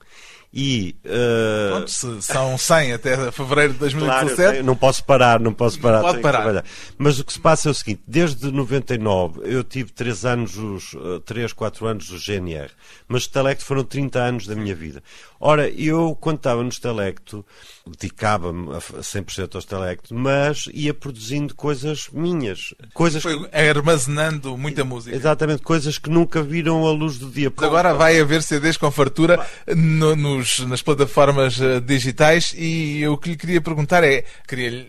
E. 0.51 0.95
eh, 1.05 1.67
Pronto, 1.69 1.91
se 1.91 2.21
são 2.23 2.57
100 2.57 2.93
até 2.93 3.31
fevereiro 3.31 3.73
de 3.73 3.77
Claro, 3.77 3.93
eu 3.93 3.99
2017. 3.99 4.51
tenho- 4.53 4.63
não 4.65 4.75
posso 4.75 5.03
parar, 5.03 5.39
não 5.39 5.53
posso 5.53 5.79
parar. 5.79 6.01
pode 6.01 6.13
tenho 6.21 6.25
que 6.25 6.31
parar. 6.43 6.65
Mas 6.97 7.19
o 7.19 7.23
que 7.23 7.33
se 7.33 7.39
passa 7.39 7.69
é 7.69 7.71
o 7.71 7.73
seguinte: 7.75 8.01
desde 8.07 8.49
99 8.51 9.41
eu 9.43 9.63
tive 9.63 9.91
3 9.91 10.25
anos, 10.25 10.57
os, 10.57 10.95
3, 11.23 11.53
4 11.53 11.85
anos 11.85 12.07
do 12.09 12.17
GNR, 12.17 12.71
mas 13.07 13.27
Telecto 13.27 13.63
foram 13.63 13.83
30 13.83 14.17
anos 14.17 14.47
da 14.47 14.55
minha 14.55 14.73
vida. 14.73 15.03
Ora, 15.39 15.69
eu, 15.69 16.17
quando 16.19 16.37
estava 16.37 16.63
no 16.63 16.71
Telecto, 16.71 17.45
dedicava-me 17.89 18.69
a 18.75 18.79
100% 18.79 19.55
ao 19.55 19.61
Telecto, 19.61 20.13
mas 20.13 20.67
ia 20.73 20.93
produzindo 20.93 21.55
coisas 21.55 22.07
minhas. 22.11 22.73
Coisas 22.93 23.21
Foi 23.23 23.35
armazenando 23.51 24.57
muita 24.57 24.83
música. 24.83 25.15
Exatamente, 25.15 25.61
coisas 25.61 25.97
que 25.97 26.09
nunca 26.09 26.41
viram 26.41 26.85
a 26.85 26.91
luz 26.91 27.17
do 27.17 27.29
dia. 27.29 27.51
Mas 27.55 27.65
Agora 27.65 27.93
vai 27.93 28.19
haver 28.19 28.41
CDs 28.43 28.77
com 28.77 28.89
fartura 28.91 29.45
no- 29.75 30.15
nos- 30.15 30.59
nas 30.59 30.81
plataformas 30.81 31.59
eh, 31.59 31.79
digitais 31.79 32.53
e 32.57 33.07
o 33.07 33.17
que 33.17 33.29
lhe 33.29 33.37
queria 33.37 33.61
perguntar 33.61 34.03
é, 34.03 34.23
queria 34.47 34.87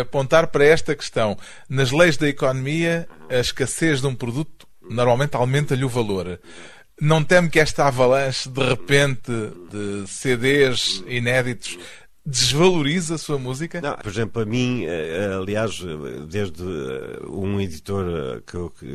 apontar 0.00 0.46
para 0.48 0.64
esta 0.64 0.94
questão. 0.94 1.36
Nas 1.68 1.90
leis 1.90 2.16
da 2.16 2.28
economia, 2.28 3.08
a 3.30 3.36
escassez 3.38 4.00
de 4.00 4.06
um 4.06 4.14
produto 4.14 4.66
normalmente 4.88 5.36
aumenta-lhe 5.36 5.84
o 5.84 5.88
valor. 5.88 6.40
Não 7.00 7.24
teme 7.24 7.48
que 7.48 7.58
esta 7.58 7.86
avalanche, 7.88 8.48
de 8.48 8.62
repente, 8.62 9.32
de 9.70 10.04
CDs 10.06 11.02
inéditos, 11.06 11.78
desvalorize 12.24 13.12
a 13.12 13.18
sua 13.18 13.38
música? 13.38 13.80
Não, 13.80 13.96
por 13.96 14.10
exemplo, 14.10 14.42
a 14.42 14.44
mim, 14.44 14.84
eh, 14.84 15.34
aliás, 15.34 15.80
eh, 15.80 16.26
desde 16.28 16.62
eh, 16.62 17.26
um 17.28 17.60
editor 17.60 18.04
eh, 18.06 18.42
que 18.46 18.54
eu, 18.54 18.70
que, 18.70 18.86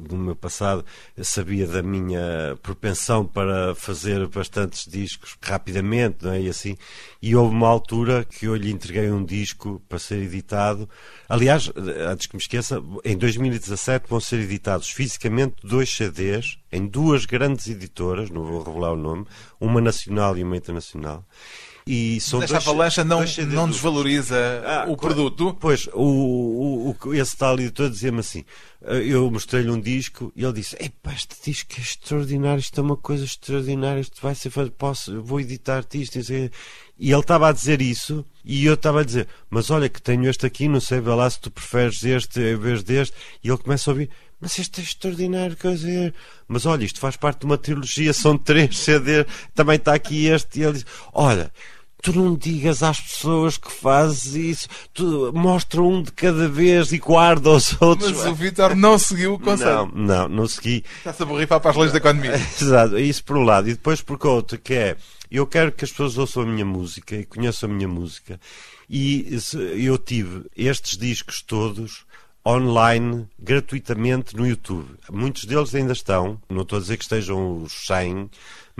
do 0.00 0.16
meu 0.16 0.36
passado 0.36 0.84
sabia 1.20 1.66
da 1.66 1.82
minha 1.82 2.56
propensão 2.62 3.26
para 3.26 3.74
fazer 3.74 4.26
bastantes 4.28 4.86
discos 4.86 5.36
rapidamente, 5.42 6.24
não 6.24 6.32
é? 6.32 6.42
E 6.42 6.48
assim, 6.48 6.76
e 7.20 7.34
houve 7.34 7.54
uma 7.54 7.68
altura 7.68 8.24
que 8.24 8.46
eu 8.46 8.54
lhe 8.54 8.70
entreguei 8.70 9.10
um 9.10 9.24
disco 9.24 9.82
para 9.88 9.98
ser 9.98 10.22
editado. 10.22 10.88
Aliás, 11.28 11.70
eh, 11.74 12.04
antes 12.04 12.26
que 12.26 12.36
me 12.36 12.40
esqueça, 12.40 12.82
em 13.04 13.16
2017 13.16 14.06
vão 14.08 14.20
ser 14.20 14.40
editados 14.40 14.88
fisicamente 14.90 15.56
dois 15.64 15.90
CDs 15.90 16.58
em 16.70 16.86
duas 16.86 17.26
grandes 17.26 17.66
editoras, 17.66 18.30
não 18.30 18.44
vou 18.44 18.62
revelar 18.62 18.92
o 18.92 18.96
nome, 18.96 19.26
uma 19.60 19.80
nacional 19.80 20.36
e 20.38 20.44
uma 20.44 20.56
internacional. 20.56 21.24
E 21.90 22.20
são 22.20 22.42
Esta 22.42 22.54
dois- 22.58 22.68
avalanche 22.68 23.02
não, 23.02 23.24
não 23.46 23.66
desvaloriza 23.70 24.36
Ah, 24.66 24.84
o 24.88 24.94
produto? 24.96 25.56
Pois, 25.58 25.88
o, 25.94 26.02
o, 26.02 26.96
o- 27.02 27.14
esse 27.14 27.34
tal 27.34 27.54
editor 27.58 27.88
dizia-me 27.88 28.20
assim: 28.20 28.44
eh, 28.84 29.04
eu 29.06 29.30
mostrei-lhe 29.30 29.70
um 29.70 29.80
disco 29.80 30.30
e 30.36 30.44
ele 30.44 30.52
disse: 30.52 30.76
Epá, 30.78 31.14
este 31.14 31.34
disco 31.42 31.72
é 31.78 31.80
extraordinário, 31.80 32.60
isto 32.60 32.78
é 32.78 32.82
uma 32.84 32.96
coisa 32.96 33.24
extraordinária, 33.24 34.00
isto 34.00 34.20
vai 34.20 34.34
ser. 34.34 34.50
Posso, 34.76 35.22
vou 35.22 35.40
editar-te 35.40 36.02
isto. 36.02 36.16
e 36.18 36.50
E 36.98 37.10
ele 37.10 37.20
estava 37.20 37.48
a 37.48 37.52
dizer 37.52 37.80
isso 37.80 38.22
e 38.44 38.66
eu 38.66 38.74
estava 38.74 39.00
a 39.00 39.04
dizer: 39.04 39.26
Mas 39.48 39.70
olha, 39.70 39.88
que 39.88 40.02
tenho 40.02 40.28
este 40.28 40.44
aqui, 40.44 40.68
não 40.68 40.80
sei, 40.80 41.00
vê 41.00 41.10
lá 41.14 41.30
se 41.30 41.40
tu 41.40 41.50
preferes 41.50 42.04
este 42.04 42.38
em 42.38 42.56
vez 42.56 42.82
deste. 42.82 43.14
E 43.42 43.48
ele 43.48 43.56
começa 43.56 43.90
a 43.90 43.92
ouvir: 43.92 44.10
mas 44.40 44.56
isto 44.58 44.78
é 44.78 44.84
extraordinário, 44.84 45.56
quer 45.56 45.72
dizer. 45.74 46.12
Mas 46.46 46.66
olha, 46.66 46.84
isto 46.84 47.00
faz 47.00 47.16
parte 47.16 47.40
de 47.40 47.46
uma 47.46 47.56
trilogia, 47.56 48.12
são 48.12 48.36
três 48.36 48.78
CDs, 48.78 49.24
também 49.54 49.76
está 49.76 49.94
aqui 49.94 50.26
este. 50.26 50.60
E 50.60 50.64
ele 50.64 50.74
diz: 50.74 50.86
Olha, 51.14 51.50
tu 52.02 52.12
não 52.12 52.34
digas 52.34 52.82
às 52.82 53.00
pessoas 53.00 53.56
que 53.56 53.70
fazes 53.70 54.34
isso, 54.34 54.68
tu 54.94 55.32
mostra 55.34 55.82
um 55.82 56.02
de 56.02 56.12
cada 56.12 56.48
vez 56.48 56.92
e 56.92 56.98
guarda 56.98 57.50
os 57.50 57.80
outros. 57.80 58.12
Mas 58.12 58.26
o 58.26 58.34
Vítor 58.34 58.76
não 58.76 58.98
seguiu 58.98 59.34
o 59.34 59.38
conselho. 59.38 59.90
Não, 59.94 60.06
não, 60.06 60.28
não 60.28 60.48
segui. 60.48 60.84
Está-se 60.98 61.22
a 61.22 61.26
borrifar 61.26 61.60
para 61.60 61.70
as 61.70 61.76
leis 61.76 61.92
da 61.92 61.98
economia. 61.98 62.34
Exato, 62.60 62.98
isso 62.98 63.24
por 63.24 63.36
um 63.36 63.44
lado. 63.44 63.68
E 63.68 63.72
depois 63.72 64.00
por 64.00 64.24
outro, 64.26 64.58
que 64.58 64.74
é, 64.74 64.96
eu 65.30 65.46
quero 65.46 65.72
que 65.72 65.84
as 65.84 65.90
pessoas 65.90 66.18
ouçam 66.18 66.42
a 66.42 66.46
minha 66.46 66.64
música 66.64 67.16
e 67.16 67.24
conheçam 67.24 67.68
a 67.68 67.72
minha 67.72 67.88
música. 67.88 68.40
E 68.88 69.38
eu 69.76 69.98
tive 69.98 70.46
estes 70.56 70.96
discos 70.96 71.42
todos 71.42 72.06
online, 72.46 73.28
gratuitamente 73.38 74.34
no 74.34 74.46
YouTube. 74.46 74.88
Muitos 75.10 75.44
deles 75.44 75.74
ainda 75.74 75.92
estão, 75.92 76.40
não 76.48 76.62
estou 76.62 76.78
a 76.78 76.80
dizer 76.80 76.96
que 76.96 77.02
estejam 77.04 77.62
os 77.62 77.86
100, 77.86 78.30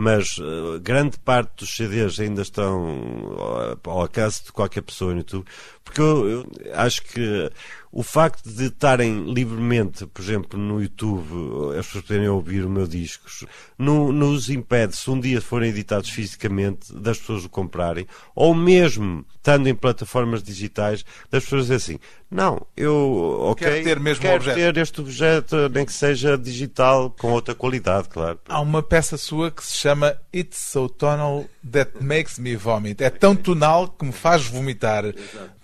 mas 0.00 0.38
uh, 0.38 0.78
grande 0.80 1.18
parte 1.18 1.56
dos 1.56 1.74
CDs 1.74 2.20
ainda 2.20 2.42
estão 2.42 3.76
ao 3.84 4.00
alcance 4.02 4.44
de 4.44 4.52
qualquer 4.52 4.82
pessoa 4.82 5.10
no 5.10 5.18
YouTube, 5.18 5.44
porque 5.88 6.02
eu, 6.02 6.28
eu 6.28 6.46
acho 6.74 7.02
que 7.02 7.50
o 7.90 8.02
facto 8.02 8.48
de 8.48 8.66
estarem 8.66 9.32
livremente, 9.32 10.06
por 10.06 10.20
exemplo, 10.22 10.60
no 10.60 10.82
YouTube, 10.82 11.76
as 11.78 11.86
pessoas 11.86 12.04
poderem 12.04 12.28
ouvir 12.28 12.64
o 12.64 12.68
meu 12.68 12.86
discos, 12.86 13.46
não, 13.78 14.12
não 14.12 14.32
os 14.32 14.50
impede, 14.50 14.94
se 14.94 15.10
um 15.10 15.18
dia 15.18 15.40
forem 15.40 15.70
editados 15.70 16.10
fisicamente, 16.10 16.92
das 16.94 17.18
pessoas 17.18 17.46
o 17.46 17.48
comprarem, 17.48 18.06
ou 18.34 18.54
mesmo 18.54 19.24
estando 19.36 19.68
em 19.68 19.74
plataformas 19.74 20.42
digitais, 20.42 21.04
das 21.30 21.44
pessoas 21.44 21.62
dizerem 21.62 21.76
assim: 21.76 21.98
não, 22.30 22.66
eu 22.76 23.38
ok, 23.40 23.66
quero 23.66 23.84
ter, 23.84 24.00
mesmo 24.00 24.20
quero 24.20 24.36
objeto. 24.36 24.56
ter 24.56 24.76
este 24.76 25.00
objeto, 25.00 25.56
nem 25.70 25.86
que 25.86 25.92
seja 25.92 26.36
digital, 26.36 27.10
com 27.18 27.32
outra 27.32 27.54
qualidade, 27.54 28.08
claro. 28.10 28.38
Há 28.46 28.60
uma 28.60 28.82
peça 28.82 29.16
sua 29.16 29.50
que 29.50 29.64
se 29.64 29.78
chama 29.78 30.14
It's 30.34 30.58
So 30.58 30.90
Tonal 30.90 31.46
That 31.72 31.92
Makes 32.02 32.38
Me 32.38 32.54
Vomit. 32.54 33.02
É 33.02 33.08
tão 33.08 33.34
tonal 33.34 33.88
que 33.88 34.04
me 34.04 34.12
faz 34.12 34.44
vomitar. 34.44 35.04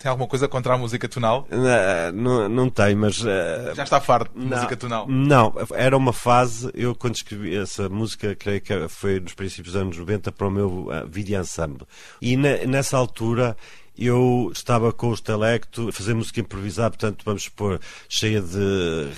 Tem 0.05 0.11
alguma 0.11 0.29
coisa 0.29 0.47
contra 0.47 0.75
a 0.75 0.77
música 0.77 1.09
tonal? 1.09 1.49
Não, 1.51 2.13
não, 2.13 2.47
não 2.47 2.69
tem, 2.69 2.95
mas. 2.95 3.23
Uh, 3.23 3.75
Já 3.75 3.85
está 3.85 3.99
farto 4.03 4.39
de 4.39 4.45
música 4.45 4.77
tonal? 4.77 5.09
Não, 5.09 5.55
era 5.73 5.97
uma 5.97 6.13
fase. 6.13 6.71
Eu, 6.75 6.95
quando 6.95 7.15
escrevi 7.15 7.57
essa 7.57 7.89
música, 7.89 8.37
creio 8.37 8.61
que 8.61 8.87
foi 8.91 9.19
nos 9.19 9.33
princípios 9.33 9.73
dos 9.73 9.81
anos 9.81 9.97
90 9.97 10.31
para 10.31 10.47
o 10.47 10.51
meu 10.51 10.69
uh, 10.69 11.09
vídeo 11.09 11.41
ensemble. 11.41 11.87
E 12.21 12.37
na, 12.37 12.67
nessa 12.67 12.99
altura 12.99 13.57
eu 13.97 14.51
estava 14.53 14.93
com 14.93 15.09
o 15.09 15.15
Estelecto 15.15 15.89
a 15.89 15.93
fazer 15.93 16.13
música 16.13 16.39
improvisada, 16.39 16.91
portanto, 16.91 17.23
vamos 17.25 17.45
supor, 17.45 17.81
cheia 18.07 18.43
de 18.43 19.09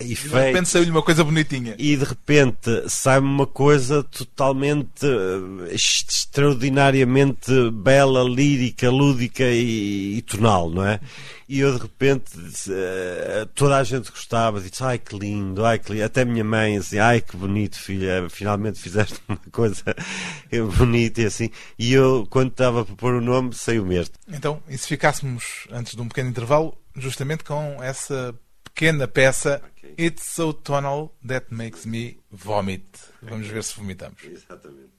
e 0.00 0.14
de 0.14 0.28
repente 0.28 0.68
saiu-lhe 0.68 0.90
uma 0.90 1.02
coisa 1.02 1.24
bonitinha. 1.24 1.74
E 1.78 1.96
de 1.96 2.04
repente 2.04 2.88
sai-me 2.88 3.26
uma 3.26 3.46
coisa 3.46 4.02
totalmente 4.04 5.04
uh, 5.04 5.66
extraordinariamente 5.72 7.70
bela, 7.72 8.22
lírica, 8.22 8.90
lúdica 8.90 9.44
e, 9.44 10.18
e 10.18 10.22
tonal, 10.22 10.70
não 10.70 10.86
é? 10.86 11.00
E 11.48 11.60
eu 11.60 11.74
de 11.74 11.82
repente 11.82 12.38
uh, 12.38 13.46
toda 13.54 13.78
a 13.78 13.84
gente 13.84 14.10
gostava, 14.10 14.60
disse 14.60 14.84
ai 14.84 14.98
que 14.98 15.18
lindo, 15.18 15.64
ai 15.64 15.78
que 15.78 15.92
lindo. 15.92 16.04
Até 16.04 16.22
a 16.22 16.26
minha 16.26 16.44
mãe 16.44 16.76
assim, 16.76 16.98
ai 16.98 17.20
que 17.20 17.36
bonito, 17.36 17.78
filha, 17.78 18.28
finalmente 18.30 18.78
fizeste 18.78 19.18
uma 19.28 19.38
coisa 19.50 19.82
bonita 20.76 21.22
e 21.22 21.26
assim. 21.26 21.50
E 21.78 21.92
eu, 21.92 22.26
quando 22.30 22.50
estava 22.50 22.84
para 22.84 22.94
pôr 22.94 23.14
o 23.14 23.20
nome, 23.20 23.54
saiu 23.54 23.84
mesmo. 23.84 24.14
Então, 24.28 24.62
e 24.68 24.78
se 24.78 24.86
ficássemos 24.86 25.66
antes 25.70 25.94
de 25.94 26.02
um 26.02 26.08
pequeno 26.08 26.30
intervalo, 26.30 26.76
justamente 26.94 27.42
com 27.44 27.82
essa 27.82 28.34
pequena 28.78 29.08
peça 29.08 29.60
okay. 29.76 29.94
It's 29.98 30.22
So 30.22 30.52
Tonal 30.52 31.12
That 31.26 31.46
Makes 31.50 31.84
Me 31.84 32.20
Vomit. 32.30 33.10
Vamos 33.20 33.48
ver 33.48 33.64
se 33.64 33.74
vomitamos. 33.74 34.22
Exatamente. 34.22 34.92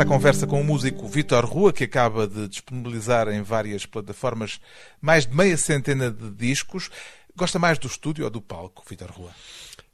À 0.00 0.04
conversa 0.04 0.46
com 0.46 0.60
o 0.60 0.64
músico 0.64 1.08
Vitor 1.08 1.44
Rua, 1.44 1.72
que 1.72 1.84
acaba 1.84 2.26
de 2.26 2.46
disponibilizar 2.46 3.28
em 3.28 3.42
várias 3.42 3.84
plataformas 3.84 4.60
mais 5.00 5.26
de 5.26 5.34
meia 5.34 5.56
centena 5.56 6.10
de 6.10 6.30
discos. 6.30 6.90
Gosta 7.36 7.58
mais 7.58 7.78
do 7.78 7.86
estúdio 7.86 8.24
ou 8.24 8.30
do 8.30 8.40
palco, 8.40 8.84
Vitor 8.88 9.10
Rua? 9.10 9.30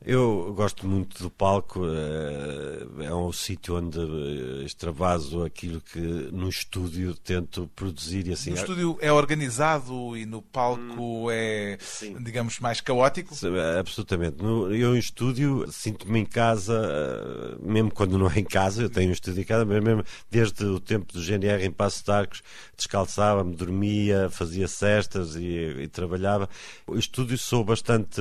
Eu 0.07 0.53
gosto 0.55 0.87
muito 0.87 1.23
do 1.23 1.31
palco, 1.31 1.81
eh, 1.87 3.07
é 3.07 3.15
um 3.15 3.33
sítio 3.33 3.77
onde 3.77 3.99
eh, 3.99 4.63
extravaso 4.63 5.43
aquilo 5.43 5.81
que 5.81 5.99
no 5.99 6.51
estúdio 6.51 7.15
tento 7.15 7.71
produzir 7.75 8.27
e 8.27 8.33
assim. 8.35 8.51
No 8.51 8.57
estúdio 8.57 8.99
é 9.01 9.11
organizado 9.11 10.15
e 10.15 10.27
no 10.27 10.43
palco 10.43 10.83
hum, 10.83 11.31
é, 11.31 11.79
sim. 11.81 12.23
digamos, 12.23 12.61
mais 12.61 12.83
caótico? 12.83 13.35
Absolutamente. 13.81 14.37
eu 14.43 14.95
em 14.95 14.99
estúdio 14.99 15.65
sinto-me 15.73 16.19
em 16.19 16.27
casa, 16.27 16.83
eh, 16.85 17.57
mesmo 17.63 17.91
quando 17.91 18.19
não 18.19 18.31
é 18.31 18.41
em 18.41 18.45
casa, 18.45 18.83
eu 18.83 18.91
tenho 18.91 19.09
um 19.09 19.15
estúdio 19.15 19.41
em 19.41 19.47
casa, 19.47 19.65
mas 19.65 19.83
mesmo 19.83 20.05
desde 20.31 20.67
o 20.67 20.79
tempo 20.79 21.15
do 21.15 21.23
GNR 21.23 21.65
em 21.65 21.71
Passo 21.71 22.05
de 22.05 22.13
Arcos, 22.13 22.43
descalçava-me, 22.77 23.57
dormia, 23.57 24.29
fazia 24.29 24.69
cestas 24.69 25.35
e, 25.35 25.47
e 25.81 25.89
trabalhava. 25.89 26.47
O 26.87 26.99
estúdio 26.99 27.39
sou 27.39 27.65
bastante 27.65 28.21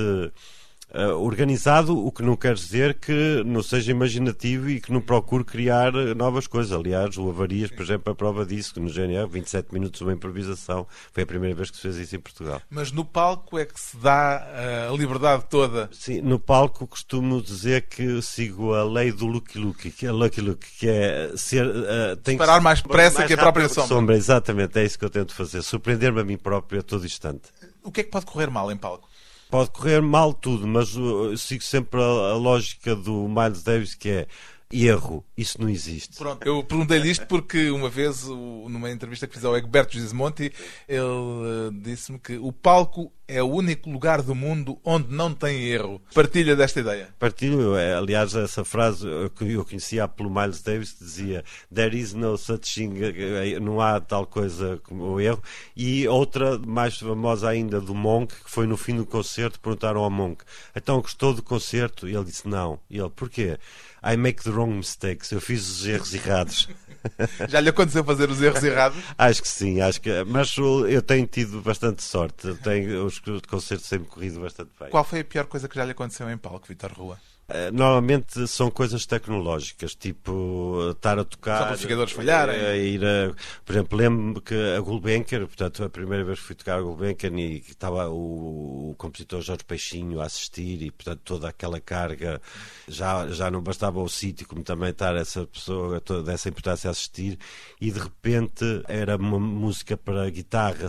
uh, 0.94 1.18
organizado, 1.20 2.06
o 2.06 2.10
que 2.12 2.22
não 2.22 2.36
quer 2.36 2.54
dizer 2.54 2.94
que 2.94 3.42
não 3.44 3.62
seja 3.62 3.90
imaginativo 3.90 4.70
e 4.70 4.80
que 4.80 4.92
não 4.92 5.00
procure 5.00 5.44
criar 5.44 5.92
novas 6.16 6.46
coisas. 6.46 6.72
Aliás, 6.72 7.18
o 7.18 7.28
Avarias, 7.28 7.70
por 7.70 7.82
exemplo, 7.82 8.12
a 8.12 8.14
prova 8.14 8.46
disso, 8.46 8.74
que 8.74 8.80
no 8.80 8.88
GNR, 8.88 9.28
27 9.28 9.72
minutos 9.72 10.00
uma 10.00 10.12
improvisação, 10.12 10.86
foi 11.12 11.24
a 11.24 11.26
primeira 11.26 11.54
vez 11.54 11.70
que 11.70 11.76
se 11.76 11.82
fez 11.82 11.96
isso 11.96 12.16
em 12.16 12.20
Portugal. 12.20 12.62
Mas 12.70 12.92
no 12.92 13.04
palco 13.04 13.58
é 13.58 13.64
que 13.64 13.78
se 13.78 13.96
dá 13.96 14.46
eh, 14.54 14.88
a 14.90 14.96
liberdade 14.96 15.44
toda? 15.50 15.88
Sim, 15.92 16.20
no 16.20 16.38
palco 16.38 16.86
costumo 16.86 17.42
dizer 17.42 17.82
que 17.82 18.22
sigo 18.22 18.74
a 18.74 18.84
lei 18.84 19.10
do 19.12 19.26
Lucky 19.26 19.58
Lucky, 19.58 19.90
que 19.90 20.06
é 20.06 20.12
Lucky 20.12 20.40
Lucky, 20.40 20.66
que 20.78 20.88
é 20.88 21.32
ser... 21.36 21.66
Uh, 21.66 22.16
tem 22.22 22.36
Parar 22.36 22.60
mais 22.60 22.82
depressa 22.82 23.22
que, 23.22 23.28
que 23.28 23.34
a 23.34 23.38
própria 23.38 23.68
sombra. 23.68 23.88
sombra. 23.88 24.16
Exatamente, 24.16 24.78
é 24.78 24.84
isso 24.84 24.98
que 24.98 25.04
eu 25.04 25.10
tento 25.10 25.34
fazer, 25.34 25.62
surpreender-me 25.62 26.20
a 26.20 26.24
mim 26.24 26.36
próprio 26.36 26.80
a 26.80 26.82
todo 26.82 27.04
instante. 27.04 27.48
O 27.82 27.90
que 27.90 28.00
é 28.00 28.04
que 28.04 28.10
pode 28.10 28.26
correr 28.26 28.50
mal 28.50 28.70
em 28.70 28.76
palco? 28.76 29.08
Pode 29.54 29.70
correr 29.70 30.02
mal 30.02 30.34
tudo, 30.34 30.66
mas 30.66 30.96
uh, 30.96 31.38
sigo 31.38 31.62
sempre 31.62 32.02
a, 32.02 32.04
a 32.04 32.34
lógica 32.34 32.96
do 32.96 33.28
Miles 33.28 33.62
Davis 33.62 33.94
que 33.94 34.08
é 34.08 34.26
erro. 34.72 35.24
Isso 35.36 35.60
não 35.60 35.68
existe. 35.68 36.16
Pronto, 36.16 36.46
eu 36.46 36.62
perguntei-lhe 36.62 37.10
isto 37.10 37.26
porque 37.26 37.70
uma 37.70 37.88
vez, 37.88 38.24
numa 38.24 38.90
entrevista 38.90 39.26
que 39.26 39.34
fiz 39.34 39.44
ao 39.44 39.56
Egberto 39.56 39.94
Gismonti, 39.94 40.52
ele 40.88 41.00
eh, 41.00 41.70
disse-me 41.72 42.18
que 42.18 42.36
o 42.36 42.52
palco 42.52 43.12
é 43.26 43.42
o 43.42 43.46
único 43.46 43.90
lugar 43.90 44.20
do 44.22 44.34
mundo 44.34 44.78
onde 44.84 45.12
não 45.12 45.32
tem 45.32 45.64
erro. 45.64 46.00
Partilha 46.14 46.54
desta 46.54 46.80
ideia? 46.80 47.08
Partilho. 47.18 47.74
É, 47.76 47.94
aliás, 47.94 48.34
essa 48.34 48.64
frase 48.64 49.06
que 49.36 49.52
eu 49.52 49.64
conhecia 49.64 50.06
pelo 50.06 50.30
Miles 50.30 50.62
Davis 50.62 50.92
que 50.92 51.04
dizia 51.04 51.44
There 51.72 51.96
is 51.98 52.12
no 52.12 52.36
such 52.36 52.74
thing, 52.74 52.92
eh, 53.02 53.58
não 53.60 53.80
há 53.80 54.00
tal 54.00 54.26
coisa 54.26 54.80
como 54.84 55.04
o 55.04 55.20
erro. 55.20 55.42
E 55.76 56.06
outra 56.06 56.58
mais 56.58 56.98
famosa 56.98 57.48
ainda 57.48 57.80
do 57.80 57.94
Monk, 57.94 58.34
que 58.34 58.50
foi 58.50 58.66
no 58.66 58.76
fim 58.76 58.96
do 58.96 59.06
concerto, 59.06 59.58
perguntaram 59.58 60.02
ao 60.02 60.10
Monk, 60.10 60.44
então 60.76 61.00
gostou 61.00 61.32
do 61.32 61.42
concerto? 61.42 62.08
E 62.08 62.14
ele 62.14 62.24
disse 62.24 62.46
não. 62.46 62.78
E 62.90 62.98
ele, 62.98 63.10
porquê? 63.10 63.58
I 64.04 64.16
make 64.16 64.42
the 64.42 64.50
wrong 64.50 64.76
mistakes. 64.76 65.32
Eu 65.32 65.40
fiz 65.40 65.68
os 65.68 65.86
erros 65.86 66.12
errados. 66.12 66.68
Já 67.48 67.60
lhe 67.60 67.68
aconteceu 67.68 68.04
fazer 68.04 68.30
os 68.30 68.40
erros 68.40 68.62
errados? 68.62 68.98
acho 69.16 69.42
que 69.42 69.48
sim, 69.48 69.80
acho 69.80 70.00
que. 70.00 70.24
Mas 70.24 70.56
eu 70.56 71.02
tenho 71.02 71.26
tido 71.26 71.60
bastante 71.62 72.02
sorte. 72.02 72.54
tenho, 72.62 73.04
os 73.04 73.18
concertos 73.48 73.86
sempre 73.86 74.08
corrido 74.08 74.40
bastante 74.40 74.70
bem. 74.78 74.90
Qual 74.90 75.04
foi 75.04 75.20
a 75.20 75.24
pior 75.24 75.46
coisa 75.46 75.68
que 75.68 75.76
já 75.76 75.84
lhe 75.84 75.92
aconteceu 75.92 76.30
em 76.30 76.36
palco, 76.36 76.66
Vitor 76.66 76.92
Rua? 76.92 77.18
Eh, 77.46 77.70
normalmente 77.70 78.48
são 78.48 78.70
coisas 78.70 79.04
tecnológicas, 79.04 79.94
tipo 79.94 80.90
estar 80.92 81.18
a 81.18 81.24
tocar. 81.24 81.58
Só 81.58 81.64
amplificadores 81.64 82.12
falharem. 82.12 82.56
Eh, 82.56 82.78
ir 82.78 83.04
a, 83.04 83.34
por 83.64 83.72
exemplo, 83.72 83.98
lembro-me 83.98 84.40
que 84.40 84.54
a 84.54 84.80
Gulbenkian, 84.80 85.46
portanto, 85.46 85.84
a 85.84 85.90
primeira 85.90 86.24
vez 86.24 86.40
que 86.40 86.46
fui 86.46 86.54
tocar 86.54 86.78
a 86.78 86.82
Gulbenkian 86.82 87.38
e 87.38 87.58
estava 87.58 88.08
o, 88.08 88.90
o, 88.90 88.94
compositor 88.96 89.42
Jorge 89.42 89.64
Peixinho 89.64 90.22
a 90.22 90.24
assistir 90.24 90.82
e, 90.82 90.90
portanto, 90.90 91.20
toda 91.22 91.48
aquela 91.48 91.78
carga, 91.80 92.40
já, 92.88 93.28
já 93.28 93.50
não 93.50 93.60
bastava 93.60 94.00
o 94.00 94.08
sítio, 94.08 94.48
como 94.48 94.62
também 94.62 94.88
estar 94.88 95.14
essa 95.14 95.46
pessoa, 95.46 96.00
toda 96.00 96.32
essa 96.32 96.48
importância 96.48 96.88
a 96.88 96.92
assistir, 96.92 97.38
e 97.78 97.90
de 97.90 97.98
repente 97.98 98.64
era 98.88 99.16
uma 99.16 99.38
música 99.38 99.98
para 99.98 100.30
guitarra, 100.30 100.88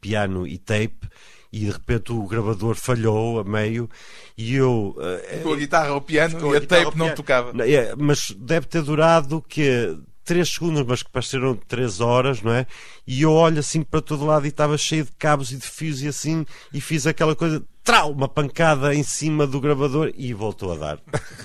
piano 0.00 0.46
e 0.48 0.58
tape 0.58 1.08
e 1.52 1.60
de 1.60 1.70
repente 1.70 2.12
o 2.12 2.26
gravador 2.26 2.74
falhou 2.74 3.38
a 3.38 3.44
meio 3.44 3.88
e 4.36 4.54
eu. 4.54 4.96
Uh, 4.96 5.42
com 5.42 5.52
a 5.52 5.56
guitarra 5.56 5.90
ao 5.90 6.00
piano 6.00 6.52
e 6.52 6.56
a, 6.56 6.58
a 6.58 6.66
tape 6.66 6.96
não 6.96 7.14
tocava. 7.14 7.52
É, 7.66 7.94
mas 7.94 8.30
deve 8.38 8.66
ter 8.66 8.82
durado 8.82 9.44
que 9.46 9.94
3 10.24 10.48
segundos, 10.48 10.84
mas 10.86 11.02
que 11.02 11.10
pareceram 11.10 11.54
3 11.54 12.00
horas, 12.00 12.40
não 12.42 12.52
é? 12.52 12.66
E 13.06 13.22
eu 13.22 13.32
olho 13.32 13.58
assim 13.58 13.82
para 13.82 14.00
todo 14.00 14.24
lado 14.24 14.46
e 14.46 14.48
estava 14.48 14.78
cheio 14.78 15.04
de 15.04 15.12
cabos 15.12 15.52
e 15.52 15.56
de 15.56 15.66
fios 15.66 16.02
e 16.02 16.08
assim, 16.08 16.46
e 16.72 16.80
fiz 16.80 17.06
aquela 17.06 17.36
coisa, 17.36 17.62
trau, 17.82 18.12
uma 18.12 18.28
pancada 18.28 18.94
em 18.94 19.02
cima 19.02 19.46
do 19.46 19.60
gravador 19.60 20.12
e 20.16 20.32
voltou 20.32 20.72
a 20.72 20.76
dar. 20.76 20.98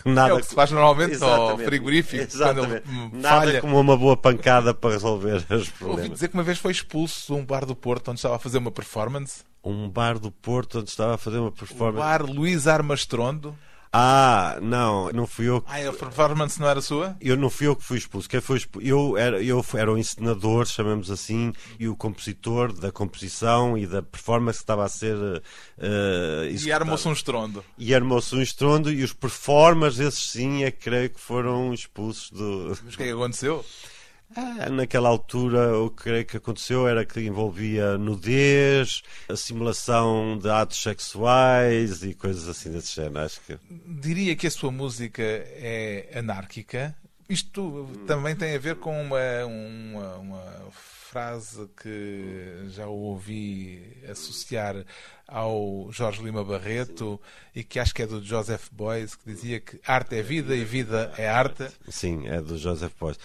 Nada 0.06 0.32
é 0.32 0.34
o 0.34 0.39
que 0.39 0.46
se 0.46 0.56
faz 0.56 0.72
normalmente 0.72 1.13
Exatamente. 1.13 1.51
ao 1.51 1.58
frigorífico. 1.58 2.24
Exatamente. 2.24 2.84
Nada 3.13 3.46
falha. 3.46 3.61
como 3.61 3.79
uma 3.79 3.98
boa 3.98 4.16
pancada 4.16 4.74
para 4.74 4.92
resolver 4.92 5.46
os 5.50 5.70
problemas. 5.70 6.03
Ouvi 6.03 6.09
dizer 6.09 6.27
que 6.27 6.33
uma 6.33 6.44
vez 6.44 6.57
foi 6.57 6.72
expulso 6.72 7.33
de 7.33 7.40
um 7.40 7.46
bar 7.46 7.66
do 7.66 7.75
Porto 7.75 8.11
onde 8.11 8.20
estava 8.20 8.35
a 8.35 8.40
fazer 8.40 8.57
uma 8.57 8.72
performance 8.72 9.44
um 9.68 9.90
bar 9.90 10.18
do 10.18 10.31
Porto 10.31 10.79
onde 10.79 10.90
estava 10.90 11.16
a 11.16 11.18
fazer 11.18 11.40
uma 11.40 11.51
performance. 11.51 11.98
O 11.98 12.00
bar 12.00 12.24
Luís 12.24 12.68
Armastrondo. 12.68 13.55
Ah, 14.00 14.60
não, 14.62 15.10
não 15.12 15.25
fui 15.25 15.50
eu. 15.50 15.64
Ah, 15.66 15.79
a 15.90 15.92
performance 15.92 16.60
não 16.60 16.70
era 16.70 16.79
sua? 16.81 17.18
Eu 17.20 17.36
não 17.36 17.50
fui 17.50 17.66
eu 17.66 17.75
que 17.75 17.83
fui 17.83 17.98
expulso. 17.98 18.29
Quem 18.29 18.40
foi 18.40 18.57
expulso? 18.57 18.88
Eu 18.88 19.18
era, 19.18 19.42
eu 19.42 19.66
era 19.74 19.92
o 19.92 19.98
encenador, 19.98 20.68
chamamos 20.68 21.10
assim, 21.10 21.51
e 21.79 21.88
o 21.88 21.96
compositor 21.96 22.72
da 22.72 22.92
composição 22.92 23.75
e 23.75 23.88
da 23.88 24.03
performance 24.03 24.60
que 24.60 24.64
estava 24.64 24.86
a 24.86 24.88
ser. 24.88 25.16
Uh, 25.16 25.44
e 26.64 26.72
armou-se 26.72 27.07
um 27.07 27.12
estrondo. 27.12 27.66
E 27.75 27.96
armou-se 27.96 28.36
um 28.36 28.42
estrondo, 28.42 28.92
e 28.92 29.03
os 29.03 29.14
performers, 29.14 29.98
esses 29.98 30.29
sim, 30.29 30.64
é 30.64 30.70
que 30.70 30.77
creio 30.77 31.10
que 31.10 31.20
foram 31.20 31.74
expulsos 31.74 32.29
do. 32.29 32.77
Mas 32.86 32.94
o 32.94 32.98
que 32.98 33.03
é 33.03 33.07
que 33.07 33.14
aconteceu? 33.14 33.66
Ah, 34.35 34.70
naquela 34.70 35.09
altura, 35.09 35.77
o 35.79 35.90
que 35.90 36.24
que 36.25 36.37
aconteceu 36.37 36.87
era 36.87 37.05
que 37.05 37.20
envolvia 37.22 37.98
nudez, 37.98 39.01
a 39.29 39.35
simulação 39.35 40.37
de 40.37 40.50
atos 40.50 40.81
sexuais 40.81 42.03
e 42.03 42.13
coisas 42.13 42.48
assim 42.48 42.70
desse 42.72 42.96
género. 42.96 43.20
Acho 43.20 43.42
que... 43.42 43.57
Diria 43.87 44.35
que 44.35 44.48
a 44.48 44.51
sua 44.51 44.72
música 44.72 45.24
é 45.24 46.11
anárquica. 46.13 46.96
Isto 47.29 47.90
também 48.05 48.35
tem 48.35 48.55
a 48.55 48.59
ver 48.59 48.75
com 48.75 49.01
uma, 49.01 49.46
uma, 49.46 50.16
uma 50.16 50.72
frase 50.72 51.70
que 51.81 52.68
já 52.70 52.87
ouvi 52.87 53.98
associar 54.09 54.75
ao 55.27 55.90
Jorge 55.92 56.22
Lima 56.22 56.44
Barreto 56.44 57.20
Sim. 57.22 57.59
e 57.59 57.63
que 57.63 57.79
acho 57.79 57.94
que 57.94 58.03
é 58.03 58.07
do 58.07 58.24
Joseph 58.24 58.70
Boyce, 58.72 59.18
que 59.18 59.25
dizia 59.25 59.59
que 59.59 59.79
arte 59.85 60.16
é 60.16 60.22
vida 60.22 60.55
e 60.55 60.63
vida 60.63 61.13
é 61.18 61.27
arte. 61.27 61.68
Sim, 61.90 62.27
é 62.27 62.42
do 62.42 62.57
Joseph 62.57 62.94
Boyce. 63.00 63.20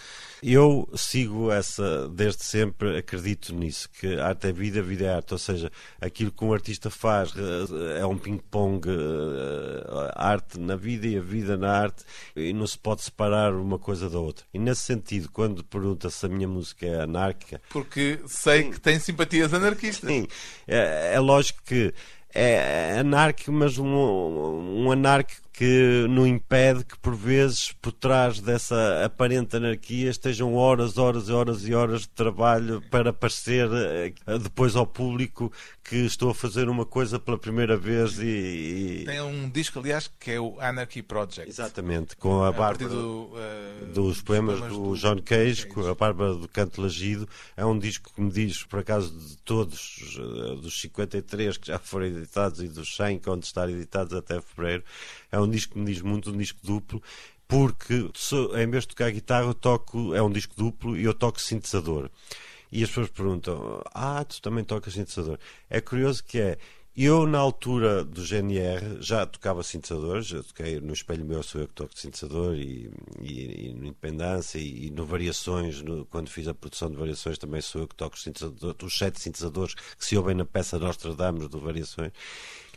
Eu 0.45 0.89
sigo 0.93 1.49
essa, 1.49 2.09
desde 2.09 2.43
sempre, 2.43 2.97
acredito 2.97 3.55
nisso, 3.55 3.89
que 3.89 4.19
arte 4.19 4.47
é 4.47 4.51
vida, 4.51 4.81
vida 4.81 5.05
é 5.05 5.15
arte. 5.15 5.31
Ou 5.31 5.37
seja, 5.37 5.71
aquilo 6.01 6.33
que 6.33 6.43
um 6.43 6.51
artista 6.51 6.89
faz 6.89 7.33
eh, 7.37 8.01
é 8.01 8.05
um 8.05 8.17
ping-pong, 8.17 8.85
eh, 8.89 10.11
arte 10.13 10.59
na 10.59 10.75
vida 10.75 11.07
e 11.07 11.17
a 11.17 11.21
vida 11.21 11.55
na 11.55 11.71
arte, 11.71 12.03
e 12.35 12.51
não 12.51 12.67
se 12.67 12.77
pode 12.77 13.03
separar 13.03 13.53
uma 13.53 13.79
coisa 13.79 14.09
da 14.09 14.19
outra. 14.19 14.43
E 14.53 14.59
nesse 14.59 14.81
sentido, 14.81 15.29
quando 15.31 15.63
pergunta 15.63 16.09
se 16.09 16.25
a 16.25 16.29
minha 16.29 16.47
música 16.47 16.85
é 16.85 17.03
anárquica. 17.03 17.61
Porque 17.69 18.19
sei 18.27 18.63
Sim. 18.63 18.71
que 18.71 18.81
tem 18.81 18.99
simpatias 18.99 19.53
anarquistas. 19.53 20.09
Sim, 20.09 20.27
é, 20.67 21.13
é 21.13 21.19
lógico 21.21 21.61
que 21.63 21.93
é 22.33 22.97
anárquico, 22.99 23.51
mas 23.53 23.77
um, 23.77 23.87
um 23.87 24.91
anárquico 24.91 25.42
que 25.53 26.07
não 26.09 26.25
impede 26.25 26.83
que, 26.83 26.97
por 26.97 27.15
vezes, 27.15 27.71
por 27.73 27.91
trás 27.91 28.39
dessa 28.39 29.05
aparente 29.05 29.55
anarquia 29.55 30.09
estejam 30.09 30.55
horas, 30.55 30.97
horas 30.97 31.29
e 31.29 31.31
horas 31.31 31.67
e 31.67 31.75
horas 31.75 32.01
de 32.01 32.09
trabalho 32.09 32.81
para 32.89 33.13
parecer 33.13 33.69
eh, 33.71 34.13
depois 34.39 34.75
ao 34.75 34.87
público 34.87 35.53
que 35.83 35.97
estou 35.97 36.31
a 36.31 36.33
fazer 36.33 36.69
uma 36.69 36.85
coisa 36.85 37.19
pela 37.19 37.37
primeira 37.37 37.77
vez 37.77 38.17
e, 38.17 39.01
e... 39.01 39.05
Tem 39.05 39.21
um 39.21 39.49
disco, 39.49 39.77
aliás, 39.79 40.09
que 40.19 40.31
é 40.31 40.39
o 40.39 40.59
Anarchy 40.59 41.03
Project. 41.03 41.47
Exatamente, 41.47 42.15
com 42.15 42.41
a, 42.41 42.47
a 42.47 42.51
Bárbara 42.51 42.89
do, 42.89 43.29
uh, 43.33 43.85
dos 43.93 44.21
poemas 44.21 44.59
do, 44.59 44.89
do 44.89 44.97
John 44.97 45.21
Cage, 45.21 45.67
com 45.67 45.85
a 45.85 45.93
Bárbara 45.93 46.33
do 46.33 46.47
Canto 46.47 46.81
Lagido. 46.81 47.27
É 47.55 47.65
um 47.65 47.77
disco 47.77 48.11
que 48.15 48.21
me 48.21 48.31
diz, 48.31 48.63
por 48.63 48.79
acaso, 48.79 49.15
de 49.15 49.37
todos, 49.39 50.17
uh, 50.17 50.55
dos 50.55 50.79
53 50.79 51.57
que 51.57 51.67
já 51.67 51.77
foram 51.77 52.07
editados 52.07 52.61
e 52.61 52.69
dos 52.69 52.95
100 52.95 53.19
que 53.19 53.25
vão 53.25 53.37
estar 53.37 53.69
editados 53.69 54.13
até 54.13 54.41
fevereiro, 54.41 54.83
é 55.31 55.39
um 55.39 55.42
disco 55.49 55.73
que 55.73 55.79
me 55.79 55.85
diz 55.85 56.01
muito, 56.01 56.31
um 56.31 56.37
disco 56.37 56.59
duplo 56.63 57.01
porque 57.47 58.09
em 58.57 58.69
vez 58.69 58.83
de 58.83 58.87
tocar 58.89 59.11
guitarra 59.11 59.45
eu 59.45 59.53
toco, 59.53 60.15
é 60.15 60.21
um 60.23 60.31
disco 60.31 60.55
duplo 60.57 60.97
e 60.97 61.03
eu 61.03 61.13
toco 61.13 61.39
sintetizador. 61.39 62.09
E 62.71 62.83
as 62.83 62.89
pessoas 62.89 63.09
perguntam: 63.09 63.83
Ah, 63.93 64.23
tu 64.23 64.41
também 64.41 64.63
tocas 64.63 64.93
sintetizador? 64.93 65.37
É 65.69 65.79
curioso 65.79 66.23
que 66.23 66.39
é. 66.39 66.57
Eu, 66.95 67.25
na 67.25 67.39
altura 67.39 68.03
do 68.03 68.23
GNR, 68.23 69.01
já 69.01 69.25
tocava 69.25 69.63
sintetizadores, 69.63 70.29
eu 70.31 70.43
toquei 70.43 70.79
no 70.79 70.93
Espelho 70.93 71.25
Meu, 71.25 71.41
sou 71.41 71.61
eu 71.61 71.67
que 71.67 71.73
toco 71.73 71.97
sintetizador, 71.97 72.55
e, 72.55 72.87
e, 73.19 73.69
e 73.69 73.73
no 73.73 73.85
Independência, 73.87 74.59
e, 74.59 74.87
e, 74.87 74.89
no 74.91 75.03
Variações, 75.03 75.81
no, 75.81 76.05
quando 76.05 76.29
fiz 76.29 76.47
a 76.47 76.53
produção 76.53 76.91
de 76.91 76.95
Variações, 76.95 77.39
também 77.39 77.61
sou 77.61 77.81
eu 77.81 77.87
que 77.87 77.95
toco 77.95 78.15
os, 78.15 78.83
os 78.83 78.97
sete 78.97 79.19
sintetizadores 79.19 79.73
que 79.73 80.05
se 80.05 80.15
ouvem 80.15 80.35
na 80.35 80.45
peça 80.45 80.77
Nostradamus 80.77 81.49
do 81.49 81.59
Variações. 81.59 82.11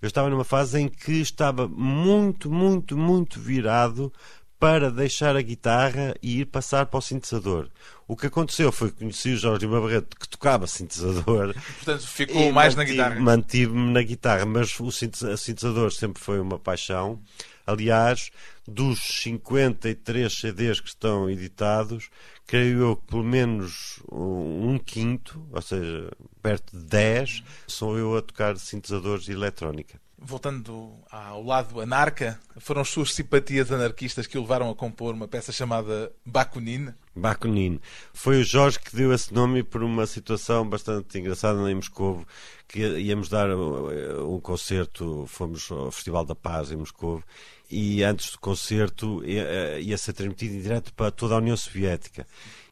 Eu 0.00 0.08
estava 0.08 0.28
numa 0.28 0.44
fase 0.44 0.80
em 0.80 0.88
que 0.88 1.20
estava 1.20 1.66
muito, 1.66 2.50
muito, 2.50 2.96
muito 2.96 3.40
virado 3.40 4.12
para 4.58 4.90
deixar 4.90 5.36
a 5.36 5.42
guitarra 5.42 6.14
e 6.22 6.40
ir 6.40 6.46
passar 6.46 6.86
para 6.86 6.98
o 6.98 7.02
sintetizador. 7.02 7.68
O 8.08 8.16
que 8.16 8.26
aconteceu 8.26 8.72
foi 8.72 8.90
que 8.90 8.98
conheci 8.98 9.30
o 9.30 9.36
Jorge 9.36 9.66
Lima 9.66 9.80
Barreto 9.80 10.16
que 10.18 10.28
tocava 10.28 10.66
sintetizador. 10.66 11.54
Portanto, 11.76 12.06
ficou 12.06 12.52
mais 12.52 12.74
mantive, 12.74 12.96
na 12.96 13.04
guitarra. 13.04 13.20
Mantive-me 13.20 13.92
na 13.92 14.02
guitarra, 14.02 14.46
mas 14.46 14.78
o 14.80 14.90
sintetizador 14.90 15.92
sempre 15.92 16.22
foi 16.22 16.40
uma 16.40 16.58
paixão. 16.58 17.20
Aliás, 17.66 18.30
dos 18.66 19.00
53 19.22 20.32
CDs 20.32 20.80
que 20.80 20.88
estão 20.88 21.28
editados, 21.28 22.08
creio 22.46 22.80
eu 22.80 22.96
que 22.96 23.06
pelo 23.06 23.24
menos 23.24 24.00
um 24.10 24.78
quinto, 24.78 25.44
ou 25.50 25.60
seja, 25.60 26.10
perto 26.40 26.76
de 26.76 26.84
10, 26.84 27.42
sou 27.66 27.98
eu 27.98 28.16
a 28.16 28.22
tocar 28.22 28.56
sintetizadores 28.56 29.24
de 29.24 29.32
eletrónica 29.32 30.00
voltando 30.18 30.94
ao 31.10 31.42
lado 31.42 31.80
anarca, 31.80 32.40
foram 32.58 32.80
as 32.80 32.88
suas 32.88 33.12
simpatias 33.12 33.70
anarquistas 33.70 34.26
que 34.26 34.38
o 34.38 34.40
levaram 34.40 34.70
a 34.70 34.74
compor 34.74 35.14
uma 35.14 35.28
peça 35.28 35.52
chamada 35.52 36.12
Bakunin? 36.24 36.92
Bakunin. 37.14 37.80
Foi 38.12 38.40
o 38.40 38.44
Jorge 38.44 38.80
que 38.80 38.94
deu 38.94 39.12
esse 39.12 39.32
nome 39.32 39.62
por 39.62 39.82
uma 39.82 40.06
situação 40.06 40.68
bastante 40.68 41.18
engraçada 41.18 41.70
em 41.70 41.74
Moscou, 41.74 42.26
que 42.66 42.80
íamos 42.80 43.28
dar 43.28 43.48
um 43.50 44.40
concerto, 44.40 45.26
fomos 45.28 45.70
ao 45.70 45.90
Festival 45.90 46.24
da 46.24 46.34
Paz 46.34 46.72
em 46.72 46.76
Moscou, 46.76 47.22
e 47.70 48.02
antes 48.02 48.30
do 48.32 48.38
concerto 48.38 49.24
ia, 49.24 49.80
ia 49.80 49.98
ser 49.98 50.12
transmitido 50.12 50.54
em 50.54 50.60
direto 50.60 50.92
para 50.94 51.10
toda 51.10 51.34
a 51.34 51.38
União 51.38 51.56
Soviética. 51.56 52.26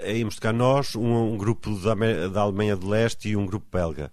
Íamos 0.05 0.37
tocar 0.37 0.53
nós, 0.53 0.95
um, 0.95 1.35
um 1.35 1.37
grupo 1.37 1.75
da, 1.79 1.95
da 2.29 2.41
Alemanha 2.41 2.77
de 2.77 2.87
Leste 2.87 3.29
e 3.31 3.37
um 3.37 3.47
grupo 3.47 3.67
belga 3.73 4.11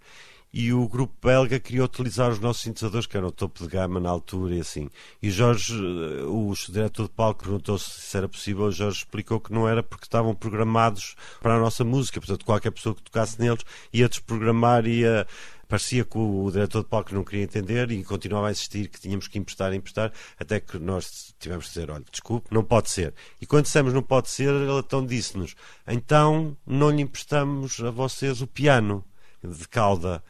e 0.54 0.74
o 0.74 0.86
grupo 0.88 1.14
belga 1.26 1.60
queria 1.60 1.86
utilizar 1.86 2.30
os 2.30 2.40
nossos 2.40 2.64
sintetizadores, 2.64 3.08
que 3.08 3.16
eram 3.16 3.30
o 3.30 3.32
topo 3.32 3.64
de 3.64 3.70
gama 3.70 4.02
na 4.02 4.10
altura 4.10 4.56
e 4.56 4.60
assim. 4.60 4.90
E 5.22 5.30
Jorge, 5.30 5.74
eh, 5.74 6.24
o 6.24 6.54
diretor 6.70 7.04
de 7.04 7.10
palco, 7.10 7.44
perguntou 7.44 7.78
se 7.78 8.18
era 8.18 8.28
possível. 8.28 8.66
O 8.66 8.72
Jorge 8.72 8.98
explicou 8.98 9.40
que 9.40 9.54
não 9.54 9.68
era 9.68 9.82
porque 9.82 10.06
estavam 10.06 10.36
programados 10.36 11.16
para 11.42 11.56
a 11.56 11.60
nossa 11.60 11.86
música. 11.86 12.20
Portanto, 12.20 12.46
qualquer 12.46 12.72
pessoa 12.72 12.94
que 12.94 13.02
tocasse 13.02 13.40
neles 13.40 13.64
ia 13.94 14.10
desprogramar, 14.10 14.86
ia 14.86 15.26
parecia 15.72 16.04
que 16.04 16.18
o 16.18 16.52
diretor 16.52 16.84
de 16.84 16.90
palco 16.90 17.16
não 17.16 17.24
queria 17.24 17.46
entender 17.46 17.90
e 17.92 18.04
continuava 18.04 18.50
a 18.50 18.52
insistir 18.52 18.90
que 18.90 19.00
tínhamos 19.00 19.30
que 19.30 19.40
emprestar, 19.40 19.74
emprestar, 19.74 20.12
até 20.38 20.60
que 20.60 20.78
nós 20.78 21.34
tivemos 21.40 21.68
que 21.68 21.74
dizer, 21.76 21.90
olha, 21.90 22.04
desculpe, 22.12 22.54
não 22.54 22.62
pode 22.62 22.90
ser. 22.90 23.14
E 23.40 23.46
quando 23.46 23.64
dissemos 23.64 23.94
não 23.94 24.04
pode 24.04 24.30
ser, 24.30 24.50
ele 24.50 24.70
então 24.78 25.06
disse-nos, 25.06 25.56
então 25.88 26.58
não 26.68 26.90
lhe 26.90 27.02
emprestamos 27.02 27.80
a 27.80 27.90
vocês 27.90 28.42
o 28.42 28.48
piano 28.48 29.02
de 29.42 29.66
cauda. 29.66 30.22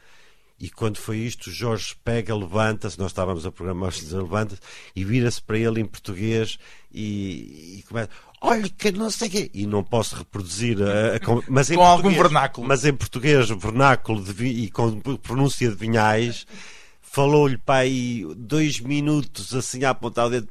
E 0.62 0.70
quando 0.70 0.96
foi 0.96 1.18
isto, 1.18 1.50
Jorge 1.50 1.96
pega, 2.04 2.36
levanta-se, 2.36 2.96
nós 2.96 3.10
estávamos 3.10 3.44
a 3.44 3.50
programar 3.50 3.88
os 3.88 4.12
levanta-se 4.12 4.60
e 4.94 5.04
vira-se 5.04 5.42
para 5.42 5.58
ele 5.58 5.80
em 5.80 5.84
português 5.84 6.56
e, 6.94 7.78
e 7.78 7.84
começa. 7.88 8.08
Olha, 8.40 8.68
que 8.68 8.92
não 8.92 9.10
sei 9.10 9.28
quê. 9.28 9.50
E 9.52 9.66
não 9.66 9.82
posso 9.82 10.14
reproduzir, 10.14 10.78
a, 10.80 11.16
a, 11.16 11.42
mas 11.48 11.68
com 11.68 11.82
algum 11.82 12.10
vernáculo. 12.10 12.68
Mas 12.68 12.84
em 12.84 12.94
português, 12.94 13.48
vernáculo 13.48 14.22
de, 14.22 14.46
e 14.46 14.70
com 14.70 15.00
pronúncia 15.00 15.68
de 15.68 15.74
vinhais 15.74 16.46
falou-lhe 17.00 17.58
para 17.58 17.80
aí 17.80 18.24
dois 18.36 18.78
minutos 18.78 19.52
assim 19.56 19.82
a 19.82 19.90
apontar 19.90 20.28
o 20.28 20.30
dedo 20.30 20.48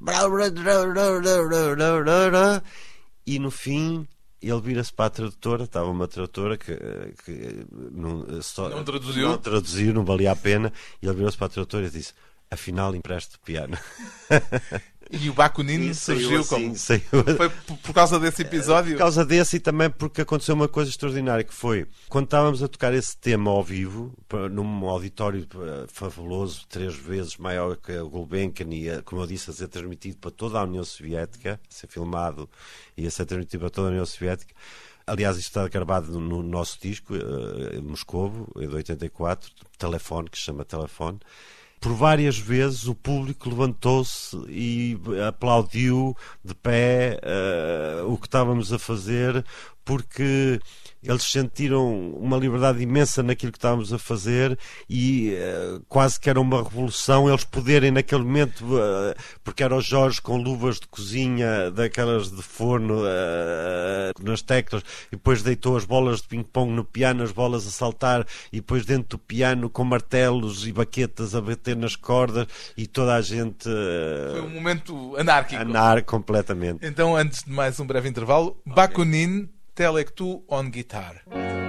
e 3.26 3.40
no 3.40 3.50
fim 3.50 4.06
ele 4.42 4.62
vira-se 4.62 4.92
para 4.92 5.06
a 5.06 5.10
tradutora, 5.10 5.64
estava 5.66 5.90
uma 5.90 6.08
tradutora 6.08 6.58
que, 6.58 6.76
que 7.24 7.66
não, 7.92 8.42
só, 8.42 8.70
não, 8.70 8.84
traduziu. 8.84 9.30
não 9.30 9.38
traduziu, 9.38 9.94
não 9.94 10.04
valia 10.04 10.32
a 10.32 10.36
pena, 10.36 10.74
e 11.02 11.06
ele 11.06 11.16
virou-se 11.16 11.38
para 11.38 11.48
a 11.48 11.50
tradutora 11.50 11.86
e 11.86 11.90
disse: 11.90 12.14
Afinal, 12.52 12.94
empreste 12.94 13.40
piano. 13.40 13.78
E 15.14 15.30
o 15.30 15.34
Bakunin 15.34 15.94
surgiu 15.94 16.40
assim, 16.40 16.50
como. 16.50 16.76
Saiu... 16.78 17.02
Foi 17.36 17.50
por 17.50 17.94
causa 17.94 18.18
desse 18.18 18.44
episódio? 18.44 18.94
Por 18.94 19.00
causa 19.00 19.26
desse 19.26 19.58
e 19.58 19.60
também 19.60 19.90
porque 19.90 20.22
aconteceu 20.22 20.56
uma 20.56 20.70
coisa 20.70 20.90
extraordinária 20.90 21.44
que 21.44 21.54
foi 21.54 21.86
quando 22.08 22.26
estávamos 22.26 22.64
a 22.64 22.68
tocar 22.68 22.94
esse 22.94 23.18
tema 23.18 23.52
ao 23.52 23.62
vivo, 23.62 24.14
num 24.50 24.88
auditório 24.88 25.46
fabuloso, 25.90 26.66
três 26.70 26.96
vezes 26.96 27.36
maior 27.36 27.76
que 27.76 27.92
o 27.98 28.10
Gulbenkian 28.10 28.70
e, 28.72 29.02
como 29.02 29.22
eu 29.22 29.28
disse, 29.28 29.50
a 29.50 29.54
ser 29.54 29.68
transmitido 29.68 30.18
para 30.18 30.32
toda 30.32 30.60
a 30.60 30.64
União 30.64 30.84
Soviética, 30.84 31.60
a 31.70 31.74
ser 31.74 31.88
filmado 31.88 32.50
e 32.96 33.06
a 33.06 33.12
ser 33.12 33.26
transmitido 33.26 33.60
para 33.62 33.70
toda 33.70 33.90
a 33.90 33.92
União 33.92 34.06
Soviética. 34.06 34.54
Aliás, 35.06 35.36
isto 35.36 35.48
está 35.50 35.68
gravado 35.68 36.18
no 36.20 36.42
nosso 36.42 36.80
disco, 36.80 37.16
uh, 37.16 37.84
Moscovo, 37.84 38.50
de 38.56 38.68
84, 38.68 39.52
telefone, 39.78 40.30
que 40.30 40.38
se 40.38 40.46
chama 40.46 40.64
Telefone 40.64 41.20
por 41.82 41.94
várias 41.94 42.38
vezes 42.38 42.88
o 42.88 42.94
público 42.94 43.50
levantou-se 43.50 44.38
e 44.48 44.96
aplaudiu 45.28 46.16
de 46.46 46.54
pé 46.54 47.20
uh, 47.24 48.14
o 48.14 48.20
que 48.20 48.28
estávamos 48.28 48.72
a 48.72 48.78
fazer, 48.78 49.44
porque 49.92 50.58
eles 51.04 51.24
sentiram 51.24 52.12
uma 52.12 52.38
liberdade 52.38 52.82
imensa 52.82 53.22
naquilo 53.22 53.52
que 53.52 53.58
estávamos 53.58 53.92
a 53.92 54.00
fazer 54.00 54.58
e 54.90 55.34
uh, 55.34 55.84
quase 55.90 56.18
que 56.18 56.30
era 56.30 56.40
uma 56.40 56.64
revolução 56.64 57.28
eles 57.28 57.44
poderem 57.44 57.92
naquele 57.92 58.24
momento, 58.24 58.62
uh, 58.62 59.14
porque 59.44 59.64
era 59.64 59.76
o 59.76 59.82
Jorge 59.82 60.22
com 60.22 60.38
luvas 60.38 60.80
de 60.80 60.88
cozinha, 60.88 61.70
daquelas 61.72 62.32
de 62.32 62.42
forno 62.42 63.02
uh, 63.02 64.24
nas 64.24 64.42
teclas, 64.42 64.82
e 65.08 65.18
depois 65.18 65.44
deitou 65.44 65.76
as 65.76 65.84
bolas 65.84 66.22
de 66.22 66.30
ping-pong 66.30 66.72
no 66.72 66.86
piano, 66.86 67.22
as 67.22 67.34
bolas 67.34 67.68
a 67.68 67.72
saltar, 67.72 68.26
e 68.50 68.58
depois 68.58 68.86
dentro 68.86 69.18
do 69.18 69.20
piano 69.20 69.70
com 69.70 69.84
martelos 69.84 70.66
e 70.66 70.72
baquetas 70.72 71.36
a 71.36 71.42
bater 71.42 71.76
nas 71.76 71.98
cordas, 71.98 72.48
e 72.78 72.88
toda 72.88 73.16
a 73.16 73.22
gente. 73.22 73.68
Foi 74.32 74.42
um 74.42 74.50
momento 74.52 75.18
anárquico. 75.18 75.62
Anar 75.62 76.02
completamente. 76.04 76.86
Então, 76.86 77.14
antes 77.14 77.44
de 77.44 77.52
mais 77.52 77.78
um 77.78 77.86
breve 77.86 78.08
intervalo, 78.08 78.58
okay. 78.66 78.74
Bakunin 78.74 79.50
Telectu 79.74 80.44
on 80.48 80.70
guitar. 80.72 81.61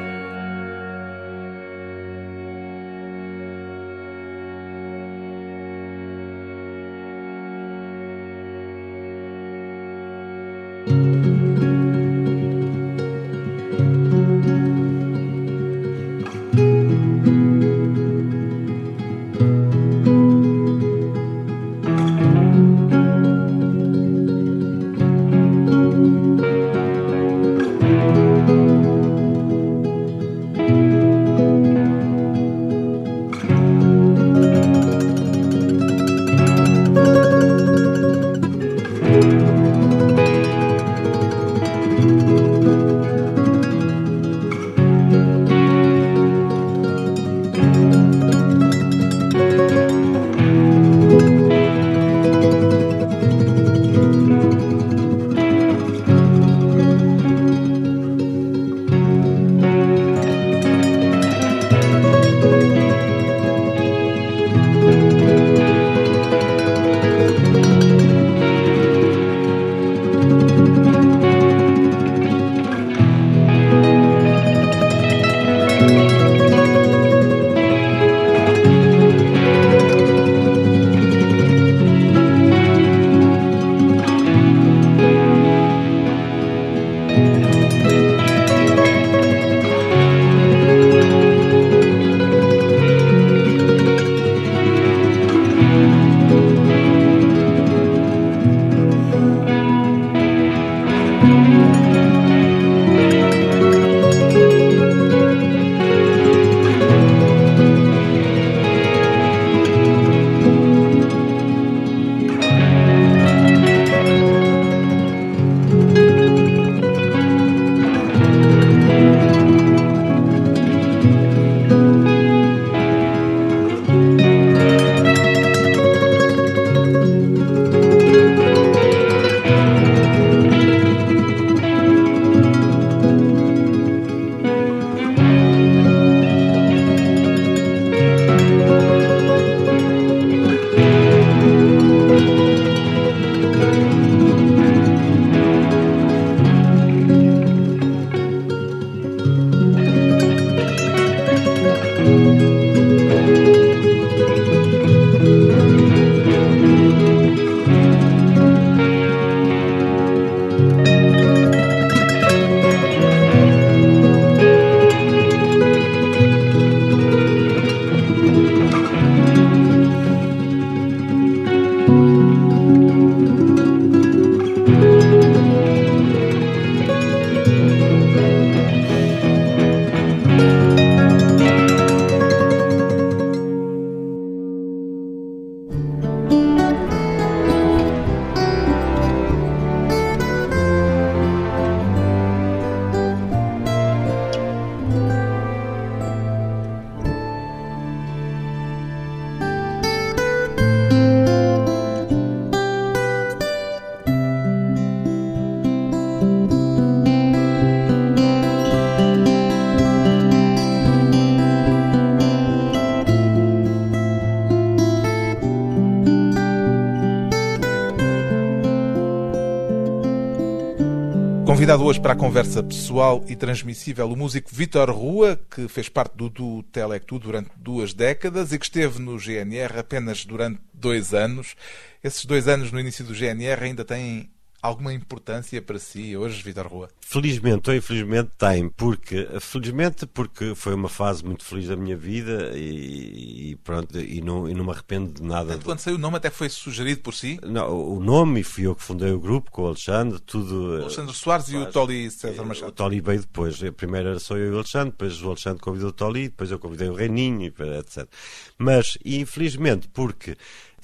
Convidado 221.72 221.88
hoje 221.88 222.00
para 222.00 222.12
a 222.12 222.16
conversa 222.16 222.62
pessoal 222.62 223.24
e 223.26 223.34
transmissível 223.34 224.06
o 224.06 224.14
músico 224.14 224.50
Vítor 224.52 224.90
Rua, 224.90 225.40
que 225.50 225.66
fez 225.68 225.88
parte 225.88 226.14
do 226.14 226.28
duo 226.28 226.62
Telectu 226.64 227.18
durante 227.18 227.50
duas 227.56 227.94
décadas 227.94 228.52
e 228.52 228.58
que 228.58 228.66
esteve 228.66 228.98
no 228.98 229.18
GNR 229.18 229.78
apenas 229.78 230.26
durante 230.26 230.60
dois 230.74 231.14
anos. 231.14 231.56
Esses 232.04 232.26
dois 232.26 232.46
anos 232.46 232.70
no 232.70 232.78
início 232.78 233.02
do 233.06 233.14
GNR 233.14 233.64
ainda 233.64 233.86
têm 233.86 234.30
alguma 234.62 234.94
importância 234.94 235.60
para 235.60 235.78
si 235.78 236.16
hoje, 236.16 236.40
Vitor 236.40 236.68
Rua? 236.68 236.88
Felizmente 237.00 237.68
ou 237.68 237.76
infelizmente 237.76 238.30
tem, 238.38 238.68
porque 238.68 239.26
felizmente 239.40 240.06
porque 240.06 240.54
foi 240.54 240.72
uma 240.72 240.88
fase 240.88 241.24
muito 241.24 241.44
feliz 241.44 241.66
da 241.66 241.76
minha 241.76 241.96
vida 241.96 242.52
e, 242.54 243.50
e 243.50 243.56
pronto, 243.56 243.98
e 243.98 244.20
não, 244.20 244.48
e 244.48 244.54
não 244.54 244.64
me 244.64 244.70
arrependo 244.70 245.12
de 245.12 245.22
nada. 245.22 245.58
Quando 245.58 245.80
saiu 245.80 245.96
o 245.96 245.98
nome 245.98 246.16
até 246.16 246.30
foi 246.30 246.48
sugerido 246.48 247.00
por 247.02 247.12
si? 247.12 247.40
Não, 247.42 247.96
o 247.96 248.00
nome, 248.00 248.40
e 248.40 248.44
fui 248.44 248.66
eu 248.66 248.74
que 248.74 248.82
fundei 248.82 249.10
o 249.10 249.18
grupo 249.18 249.50
com 249.50 249.62
o 249.62 249.66
Alexandre, 249.66 250.20
tudo... 250.20 250.78
O 250.78 250.82
Alexandre 250.82 251.14
Soares 251.14 251.48
e 251.48 251.56
o 251.56 251.66
Tolly 251.66 252.10
César 252.10 252.44
Machado. 252.44 252.68
O 252.68 252.72
Tolly 252.72 253.00
veio 253.00 253.20
depois, 253.20 253.58
primeiro 253.76 254.10
era 254.10 254.18
só 254.20 254.36
eu 254.36 254.46
e 254.46 254.50
o 254.50 254.56
Alexandre, 254.56 254.92
depois 254.92 255.20
o 255.20 255.26
Alexandre 255.26 255.60
convidou 255.60 255.88
o 255.88 255.92
Tolly, 255.92 256.28
depois 256.28 256.50
eu 256.50 256.58
convidei 256.58 256.88
o 256.88 256.94
Reininho, 256.94 257.46
etc. 257.46 258.08
Mas, 258.56 258.96
infelizmente, 259.04 259.88
porque 259.88 260.36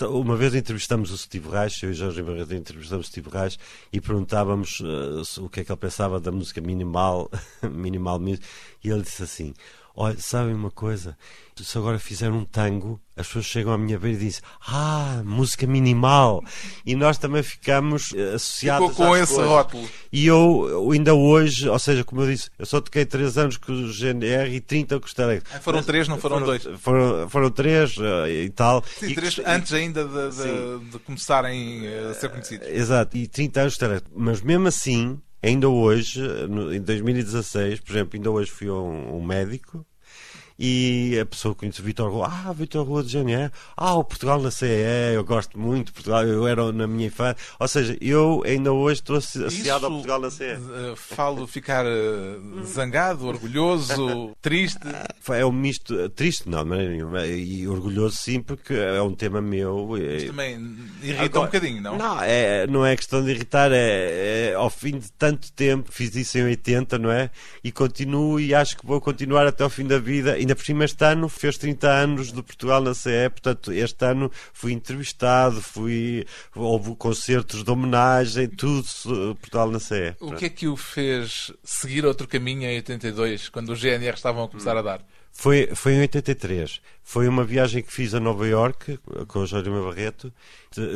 uma 0.07 0.37
vez 0.37 0.55
entrevistamos 0.55 1.11
o 1.11 1.19
Steve 1.19 1.49
Reich, 1.49 1.85
eu 1.85 1.91
e 1.91 1.95
Jorge 1.95 2.23
Barreto 2.23 2.55
entrevistamos 2.55 3.07
o 3.07 3.09
Steve 3.09 3.31
Reich 3.31 3.59
e 3.93 4.01
perguntávamos 4.01 4.81
uh, 4.81 5.45
o 5.45 5.49
que 5.49 5.61
é 5.61 5.65
que 5.65 5.73
ele 5.73 5.77
pensava 5.77 6.21
da 6.21 6.31
música 6.31 6.61
minimal, 6.61 7.31
minimal 7.71 8.21
e 8.85 8.91
ele 8.91 9.03
disse 9.03 9.23
assim: 9.23 9.55
Olha, 10.01 10.17
sabem 10.17 10.55
uma 10.55 10.71
coisa? 10.71 11.19
Se 11.57 11.77
agora 11.77 11.99
fizer 11.99 12.31
um 12.31 12.45
tango, 12.45 13.01
as 13.17 13.27
pessoas 13.27 13.47
chegam 13.47 13.73
à 13.73 13.77
minha 13.77 13.99
beira 13.99 14.17
e 14.17 14.21
dizem 14.27 14.43
Ah, 14.65 15.23
música 15.25 15.67
minimal. 15.67 16.41
E 16.87 16.95
nós 16.95 17.19
também 17.19 17.43
ficamos 17.43 18.15
eh, 18.15 18.35
associados 18.35 18.91
Ficou 18.91 19.07
com 19.07 19.17
esse 19.17 19.35
coisas. 19.35 19.51
rótulo. 19.51 19.89
E 20.13 20.25
eu, 20.25 20.89
ainda 20.93 21.17
hoje, 21.17 21.69
ou 21.69 21.79
seja, 21.81 22.05
como 22.05 22.21
eu 22.23 22.29
disse, 22.29 22.49
eu 22.57 22.65
só 22.65 22.81
toquei 22.81 23.05
3 23.05 23.37
anos 23.39 23.57
com 23.57 23.73
o 23.73 23.93
GNR 23.93 24.55
e 24.55 24.61
30 24.61 25.01
com 25.01 25.07
o 25.07 25.09
Stelec. 25.09 25.45
Ah, 25.53 25.59
foram 25.59 25.83
3, 25.83 26.07
não 26.07 26.17
foram 26.17 26.43
2? 26.43 26.69
Foram, 26.79 27.29
foram 27.29 27.51
3 27.51 27.97
eh, 27.99 28.45
e 28.45 28.51
tal. 28.51 28.85
Sim, 29.01 29.15
3 29.17 29.41
antes 29.45 29.73
ainda 29.73 30.05
de, 30.05 30.31
de, 30.31 30.91
de, 30.93 30.99
começarem 31.01 31.89
a 32.09 32.15
ser 32.15 32.29
conhecidos. 32.29 32.69
Exato, 32.69 33.17
e 33.17 33.27
30 33.27 33.63
anos 33.63 33.75
Stelec. 33.75 34.07
Mas 34.15 34.41
mesmo 34.43 34.69
assim, 34.69 35.21
ainda 35.43 35.69
hoje, 35.69 36.21
no, 36.49 36.73
em 36.73 36.81
2016, 36.81 37.81
por 37.81 37.93
exemplo, 37.93 38.17
ainda 38.17 38.31
hoje 38.31 38.51
fui 38.51 38.69
a 38.69 38.75
um, 38.75 39.17
um 39.17 39.23
médico 39.25 39.87
e 40.59 41.17
a 41.21 41.25
pessoa 41.25 41.55
conhece 41.55 41.81
o 41.81 41.85
Vitor 41.85 42.11
Rua, 42.11 42.29
ah, 42.29 42.53
Vitor 42.53 42.85
Rua 42.85 43.05
de 43.05 43.13
Janeiro, 43.13 43.53
ah, 43.77 43.95
o 43.95 44.03
Portugal 44.03 44.41
na 44.41 44.51
CE, 44.51 44.67
eu 45.15 45.23
gosto 45.25 45.59
muito 45.59 45.87
de 45.87 45.93
Portugal, 45.93 46.25
eu 46.25 46.47
era 46.49 46.73
na 46.73 46.87
minha 46.87 47.07
infância. 47.07 47.37
Ou 47.61 47.69
seja, 47.69 47.97
eu 48.01 48.43
ainda 48.45 48.73
hoje 48.73 49.01
estou 49.01 49.17
associado 49.17 49.87
ao 49.87 49.93
Portugal 49.93 50.21
na 50.21 50.31
CE. 50.31 50.45
Uh, 50.45 50.97
falo 50.97 51.47
ficar 51.47 51.87
uh, 51.87 52.65
zangado, 52.65 53.27
orgulhoso, 53.27 54.33
triste. 54.43 54.81
É 55.29 55.47
um 55.47 55.53
misto, 55.53 56.09
triste 56.11 56.49
não, 56.49 56.65
de 56.65 56.71
maneira 56.71 56.93
nenhuma, 56.93 57.27
e 57.27 57.69
orgulhoso 57.69 58.17
sim, 58.17 58.41
porque 58.41 58.75
é 58.75 59.01
um 59.01 59.15
tema 59.15 59.41
meu. 59.41 59.91
Mas 59.91 60.25
também 60.25 60.55
irrita 61.03 61.25
Agora, 61.25 61.41
um 61.41 61.47
bocadinho, 61.47 61.83
não? 61.83 61.97
Não, 61.97 62.23
é, 62.23 62.67
não 62.67 62.85
é 62.85 62.97
questão 62.97 63.23
de 63.23 63.31
irritar, 63.31 63.71
é, 63.71 64.51
é 64.51 64.55
ao 64.55 64.71
fim 64.71 64.99
de 64.99 65.13
tanto 65.13 65.53
tempo, 65.53 65.93
fiz 65.93 66.17
isso 66.17 66.39
em 66.39 66.45
80, 66.45 66.99
não 66.99 67.13
é? 67.13 67.31
E 67.63 67.71
continuo 67.71 68.41
e 68.41 68.55
acho 68.55 68.77
que 68.77 68.85
vou 68.85 69.01
continuar 69.01 69.47
até 69.47 69.63
ao 69.63 69.71
fim 69.71 69.87
da 69.87 69.99
vida 69.99 70.39
ainda 70.49 70.57
por 70.57 70.65
cima 70.65 70.85
este 70.85 71.05
ano 71.05 71.29
fez 71.29 71.59
30 71.59 71.89
anos 71.89 72.33
de 72.33 72.43
Portugal 72.43 72.81
na 72.81 72.95
CE, 72.95 73.29
portanto 73.31 73.71
este 73.71 74.05
ano 74.05 74.33
fui 74.53 74.73
entrevistado, 74.73 75.61
fui, 75.61 76.25
houve 76.55 76.97
concertos 76.97 77.63
de 77.63 77.71
homenagem, 77.71 78.49
tudo 78.49 78.83
Portugal 79.37 79.71
na 79.71 79.79
CE. 79.79 80.17
O 80.21 80.33
que 80.33 80.47
é 80.47 80.49
que 80.49 80.67
o 80.67 80.77
fez 80.77 81.53
seguir 81.63 82.07
outro 82.07 82.27
caminho 82.27 82.65
em 82.65 82.77
82, 82.77 83.51
quando 83.51 83.71
os 83.71 83.81
GNR 83.81 84.15
estavam 84.15 84.45
a 84.45 84.49
começar 84.49 84.77
a 84.77 84.83
dar? 84.83 85.05
Foi, 85.31 85.69
foi 85.75 85.93
em 85.93 86.01
83. 86.01 86.81
Foi 87.11 87.27
uma 87.27 87.43
viagem 87.43 87.83
que 87.83 87.91
fiz 87.91 88.13
a 88.13 88.21
Nova 88.21 88.47
York 88.47 88.99
com 89.29 89.39
o 89.39 89.47
Jeremy 89.47 89.81
Barreto. 89.83 90.31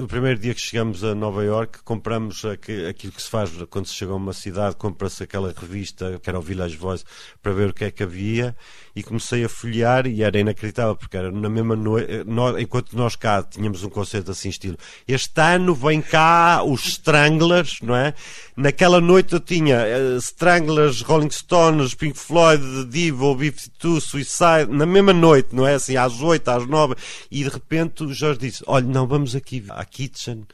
O 0.03 0.07
primeiro 0.07 0.39
dia 0.39 0.53
que 0.53 0.61
chegamos 0.61 1.03
a 1.03 1.15
Nova 1.15 1.43
York, 1.43 1.83
compramos 1.85 2.45
aquilo 2.45 3.15
que 3.15 3.23
se 3.23 3.31
faz 3.31 3.51
quando 3.71 3.87
se 3.87 3.95
chega 3.95 4.13
a 4.13 4.17
uma 4.17 4.35
cidade, 4.35 4.77
compra-se 4.77 5.23
aquela 5.23 5.55
revista 5.59 6.21
que 6.23 6.29
era 6.29 6.39
o 6.39 6.43
Village 6.43 6.77
Voice 6.77 7.03
para 7.43 7.53
ver 7.53 7.71
o 7.71 7.73
que 7.73 7.85
é 7.85 7.91
que 7.91 8.03
havia 8.03 8.55
e 8.95 9.03
comecei 9.03 9.43
a 9.43 9.49
folhear 9.49 10.07
e 10.07 10.23
era 10.23 10.39
inacreditável 10.39 10.95
porque 10.95 11.17
era 11.17 11.33
na 11.33 11.49
mesma 11.49 11.75
noite, 11.75 12.13
enquanto 12.61 12.95
nós 12.95 13.17
cá 13.17 13.43
tínhamos 13.43 13.83
um 13.83 13.89
conceito 13.89 14.31
assim 14.31 14.51
estilo. 14.51 14.77
Este 15.09 15.41
ano 15.41 15.75
vem 15.75 16.03
cá 16.03 16.63
os 16.63 16.85
Stranglers, 16.85 17.79
não 17.81 17.97
é? 17.97 18.13
Naquela 18.55 19.01
noite 19.01 19.33
eu 19.33 19.41
tinha 19.41 19.79
uh, 19.79 20.19
Stranglers, 20.19 21.01
Rolling 21.01 21.31
Stones, 21.31 21.95
Pink 21.95 22.19
Floyd, 22.19 22.85
Divo, 22.91 23.35
B-52, 23.35 24.01
Suicide, 24.01 24.67
na 24.69 24.85
mesma 24.85 25.15
noite, 25.15 25.55
não 25.55 25.67
é? 25.67 25.75
Assim, 25.75 25.97
às 26.05 26.21
oito, 26.21 26.49
às 26.49 26.67
nove, 26.67 26.95
e 27.31 27.45
de 27.45 27.49
repente 27.51 28.05
o 28.05 28.13
Jorge 28.13 28.41
disse: 28.41 28.63
Olha, 28.67 28.87
não, 28.87 29.07
vamos 29.07 29.35
aqui 29.35 29.65
à 29.69 29.85
Kitchen 29.85 30.47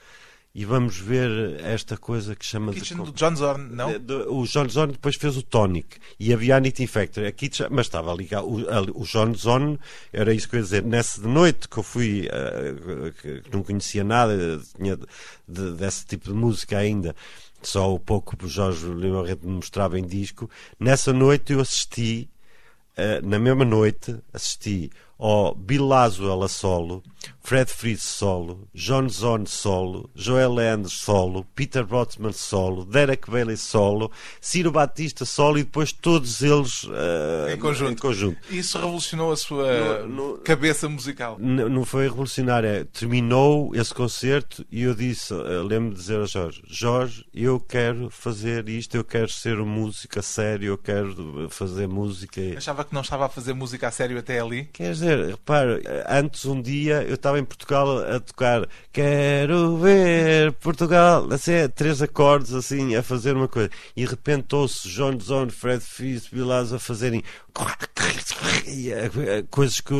e 0.54 0.64
vamos 0.64 0.98
ver 0.98 1.60
esta 1.62 1.96
coisa 1.96 2.34
que 2.34 2.44
chama 2.44 2.72
Kitchen 2.72 2.96
de. 2.96 3.04
do 3.04 3.12
John 3.12 3.36
Zorn, 3.36 3.74
não? 3.74 3.90
O 4.28 4.44
John 4.44 4.68
Zorn 4.68 4.92
depois 4.92 5.14
fez 5.14 5.36
o 5.36 5.42
Tonic 5.42 5.98
e 6.18 6.32
havia 6.32 6.54
a 6.54 6.56
Anita 6.56 6.82
Infector, 6.82 7.24
a 7.26 7.30
Kitchen, 7.30 7.68
mas 7.70 7.86
estava 7.86 8.12
ali 8.12 8.28
o, 8.42 9.00
o 9.00 9.04
John 9.04 9.32
Zorn, 9.34 9.78
era 10.12 10.34
isso 10.34 10.48
que 10.48 10.56
eu 10.56 10.58
ia 10.58 10.64
dizer. 10.64 10.82
Nessa 10.82 11.20
noite 11.22 11.68
que 11.68 11.78
eu 11.78 11.82
fui, 11.84 12.28
uh, 12.28 13.12
que 13.20 13.42
não 13.52 13.62
conhecia 13.62 14.02
nada, 14.02 14.60
tinha 14.76 14.96
de, 15.46 15.72
desse 15.72 16.04
tipo 16.06 16.24
de 16.26 16.34
música 16.34 16.78
ainda 16.78 17.14
só 17.62 17.92
o 17.92 17.98
pouco 17.98 18.36
que 18.36 18.46
o 18.46 18.48
Jorge 18.48 18.86
Lima 18.86 19.22
me 19.22 19.52
mostrava 19.52 19.98
em 19.98 20.06
disco. 20.06 20.50
Nessa 20.78 21.12
noite 21.12 21.52
eu 21.52 21.60
assisti, 21.60 22.28
uh, 22.96 23.24
na 23.24 23.38
mesma 23.38 23.64
noite, 23.64 24.16
assisti 24.32 24.90
Bill 25.56 25.86
Laswell 25.86 26.44
a 26.44 26.48
solo, 26.48 27.02
Fred 27.42 27.70
Fritz 27.70 28.02
solo, 28.02 28.68
John 28.74 29.08
Zorn 29.08 29.46
solo, 29.46 30.10
Joel 30.14 30.58
Anders 30.58 30.92
solo, 30.92 31.44
Peter 31.54 31.84
Botsman 31.84 32.32
solo, 32.32 32.84
Derek 32.84 33.30
Bailey 33.30 33.56
solo, 33.56 34.12
Ciro 34.40 34.70
Batista 34.70 35.24
solo 35.24 35.58
e 35.58 35.64
depois 35.64 35.90
todos 35.90 36.42
eles 36.42 36.84
uh, 36.84 37.48
em, 37.50 37.56
conjunto. 37.58 37.92
em, 37.92 37.96
conjunto. 37.96 38.38
Isso 38.50 38.78
revolucionou 38.78 39.32
a 39.32 39.36
sua 39.36 40.06
no, 40.06 40.32
no, 40.32 40.38
cabeça 40.38 40.88
musical? 40.88 41.38
Não 41.38 41.84
foi 41.84 42.04
revolucionário, 42.04 42.68
é, 42.68 42.84
terminou 42.84 43.74
esse 43.74 43.94
concerto 43.94 44.64
e 44.70 44.82
eu 44.82 44.94
disse, 44.94 45.32
uh, 45.32 45.62
lembro-me 45.62 45.94
de 45.94 46.00
dizer 46.00 46.20
a 46.20 46.26
Jorge, 46.26 46.62
Jorge, 46.68 47.24
eu 47.32 47.58
quero 47.58 48.10
fazer 48.10 48.68
isto, 48.68 48.94
eu 48.94 49.04
quero 49.04 49.30
ser 49.30 49.58
um 49.58 49.66
músico 49.66 50.18
a 50.18 50.22
sério, 50.22 50.68
eu 50.68 50.78
quero 50.78 51.48
fazer 51.48 51.88
música. 51.88 52.40
Achava 52.58 52.84
que 52.84 52.92
não 52.92 53.00
estava 53.00 53.24
a 53.24 53.28
fazer 53.30 53.54
música 53.54 53.88
a 53.88 53.90
sério 53.90 54.18
até 54.18 54.38
ali? 54.38 54.66
Quer 54.66 54.92
dizer, 54.92 55.07
repare, 55.16 55.82
antes 56.08 56.44
um 56.44 56.60
dia 56.60 57.02
eu 57.02 57.14
estava 57.14 57.38
em 57.38 57.44
Portugal 57.44 57.98
a 57.98 58.20
tocar 58.20 58.68
Quero 58.98 59.76
ver 59.76 60.52
Portugal, 60.54 61.28
assim, 61.32 61.52
três 61.72 62.02
acordes 62.02 62.52
assim, 62.52 62.96
a 62.96 63.02
fazer 63.02 63.36
uma 63.36 63.46
coisa, 63.46 63.70
e 63.94 64.04
de 64.04 64.10
repente 64.10 64.56
ouço 64.56 64.88
John 64.88 65.16
Zone, 65.20 65.52
Fred 65.52 65.84
Fizz, 65.84 66.26
Bilaz 66.26 66.72
a 66.72 66.80
fazerem 66.80 67.22
coisas 69.50 69.80
que, 69.80 69.94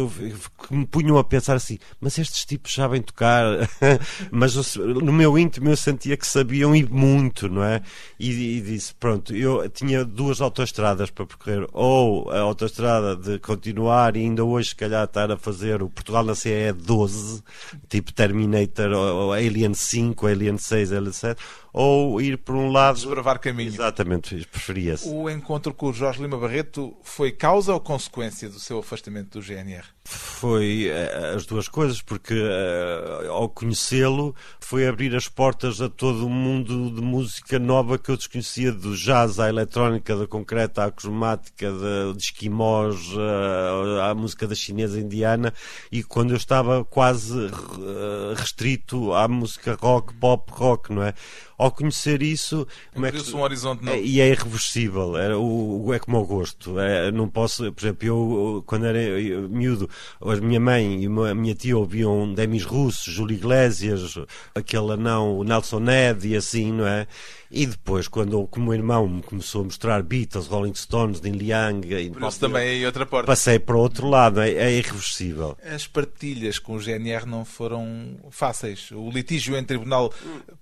que, 0.66 0.75
me 0.75 0.85
punham 0.87 1.16
a 1.16 1.23
pensar 1.23 1.55
assim, 1.55 1.79
mas 2.01 2.18
estes 2.18 2.44
tipos 2.44 2.75
sabem 2.75 3.01
tocar, 3.01 3.44
mas 4.33 4.77
no 4.77 5.12
meu 5.12 5.38
íntimo 5.38 5.68
eu 5.68 5.77
sentia 5.77 6.16
que 6.16 6.27
sabiam 6.27 6.75
e 6.75 6.85
muito, 6.85 7.49
não 7.49 7.62
é? 7.62 7.81
E, 8.18 8.59
e 8.59 8.61
disse, 8.61 8.94
pronto, 8.94 9.35
eu 9.35 9.68
tinha 9.71 10.05
duas 10.05 10.40
autoestradas 10.40 11.11
para 11.11 11.27
percorrer, 11.27 11.68
ou 11.73 12.31
a 12.31 12.40
autoestrada 12.40 13.14
de 13.14 13.38
continuar 13.38 14.16
e 14.16 14.21
ainda 14.21 14.44
hoje 14.44 14.71
se 14.71 14.77
calhar 14.77 14.98
estar 15.05 15.31
a 15.31 15.37
fazer 15.37 15.83
o 15.83 15.89
Portugal 15.89 16.25
na 16.25 16.35
CE 16.35 16.73
12, 16.73 17.43
tipo 17.89 18.13
Terminator, 18.13 18.93
ou 18.93 19.33
Alien 19.33 19.75
5, 19.75 20.27
Alien 20.27 20.59
6, 20.59 20.93
Alien 20.93 21.13
7, 21.13 21.41
ou 21.73 22.21
ir 22.21 22.39
por 22.39 22.55
um 22.55 22.71
lado. 22.71 22.97
Desbravar 22.97 23.39
caminho. 23.39 23.69
Exatamente, 23.69 24.47
preferia-se. 24.51 25.09
O 25.09 25.29
encontro 25.29 25.73
com 25.73 25.87
o 25.87 25.93
Jorge 25.93 26.21
Lima 26.23 26.37
Barreto 26.37 26.97
foi 27.03 27.31
causa 27.31 27.73
ou 27.73 27.81
consequência 27.81 28.49
do 28.49 28.59
seu 28.59 28.79
afastamento 28.79 29.39
do 29.39 29.43
GNR? 29.43 29.85
Foi 30.38 30.88
uh, 30.88 31.35
as 31.35 31.46
duas 31.46 31.66
coisas, 31.66 32.01
porque 32.01 32.33
uh, 32.33 33.29
ao 33.33 33.48
conhecê-lo 33.48 34.37
foi 34.61 34.87
abrir 34.87 35.12
as 35.16 35.27
portas 35.27 35.81
a 35.81 35.88
todo 35.88 36.27
o 36.27 36.31
mundo 36.31 36.92
de 36.94 37.03
música 37.03 37.59
nova 37.59 37.98
que 37.98 38.09
eu 38.09 38.16
desconhecia, 38.16 38.70
do 38.70 38.96
jazz 38.96 39.40
à 39.40 39.48
eletrónica, 39.48 40.14
da 40.14 40.29
concreta 40.29 40.85
à 40.85 40.92
cromática, 40.92 41.72
de, 41.72 42.16
de 42.16 42.22
esquimós 42.22 42.96
uh, 43.16 44.01
à 44.01 44.14
música 44.14 44.46
da 44.46 44.55
chinesa 44.55 45.01
indiana, 45.01 45.53
e 45.90 46.05
quando 46.05 46.31
eu 46.31 46.37
estava 46.37 46.85
quase 46.85 47.35
restrito 48.37 49.12
à 49.14 49.27
música 49.27 49.77
rock, 49.81 50.14
pop 50.14 50.53
rock, 50.53 50.92
não 50.92 51.03
é? 51.03 51.14
Ao 51.59 51.73
conhecer 51.73 52.23
isso. 52.23 52.66
É 52.94 53.11
que... 53.11 53.35
um 53.35 53.42
horizonte 53.42 53.85
novo. 53.85 53.99
E 53.99 54.21
é 54.21 54.29
irreversível. 54.29 55.18
É, 55.18 55.35
o, 55.35 55.92
é 55.92 55.99
como 55.99 56.18
o 56.18 56.25
gosto. 56.25 56.79
É, 56.79 57.11
não 57.11 57.29
posso, 57.29 57.71
por 57.73 57.83
exemplo, 57.83 58.07
eu, 58.07 58.62
quando 58.64 58.87
era 58.87 58.99
miúdo, 59.49 59.90
a 60.21 60.37
minha 60.37 60.61
mãe 60.61 61.03
e 61.03 61.07
a 61.07 61.35
minha 61.35 61.55
tia 61.55 61.77
ouviam 61.77 62.33
Demis 62.33 62.64
Russos, 62.64 63.12
Júlio 63.12 63.35
Iglesias, 63.35 64.14
aquele 64.55 64.92
anão, 64.92 65.37
o 65.37 65.42
Nelson 65.42 65.81
Ned 65.81 66.29
e 66.29 66.37
assim, 66.37 66.73
não 66.73 66.87
é? 66.87 67.09
E 67.51 67.67
depois, 67.67 68.09
quando 68.09 68.47
como 68.49 68.75
irmão 68.75 69.09
me 69.09 69.23
começou 69.23 69.63
a 69.63 69.65
mostrar 69.65 70.03
Beatles, 70.03 70.47
Rolling 70.47 70.75
Stones, 70.75 71.21
Neil 71.21 71.41
Young... 71.41 72.11
Por 72.13 72.29
isso 72.29 72.41
também 72.41 72.83
é 72.83 72.87
outra 72.87 73.07
porta. 73.07 73.27
Passei 73.27 73.59
para 73.59 73.77
o 73.77 73.81
outro 73.81 74.07
lado, 74.07 74.41
é, 74.41 74.51
é 74.51 74.73
irreversível. 74.73 75.57
As 75.65 75.87
partilhas 75.87 76.59
com 76.59 76.77
o 76.77 76.79
GNR 76.79 77.25
não 77.27 77.45
foram 77.45 78.19
fáceis. 78.31 78.91
O 78.91 79.11
litígio 79.11 79.57
em 79.57 79.65
tribunal 79.65 80.13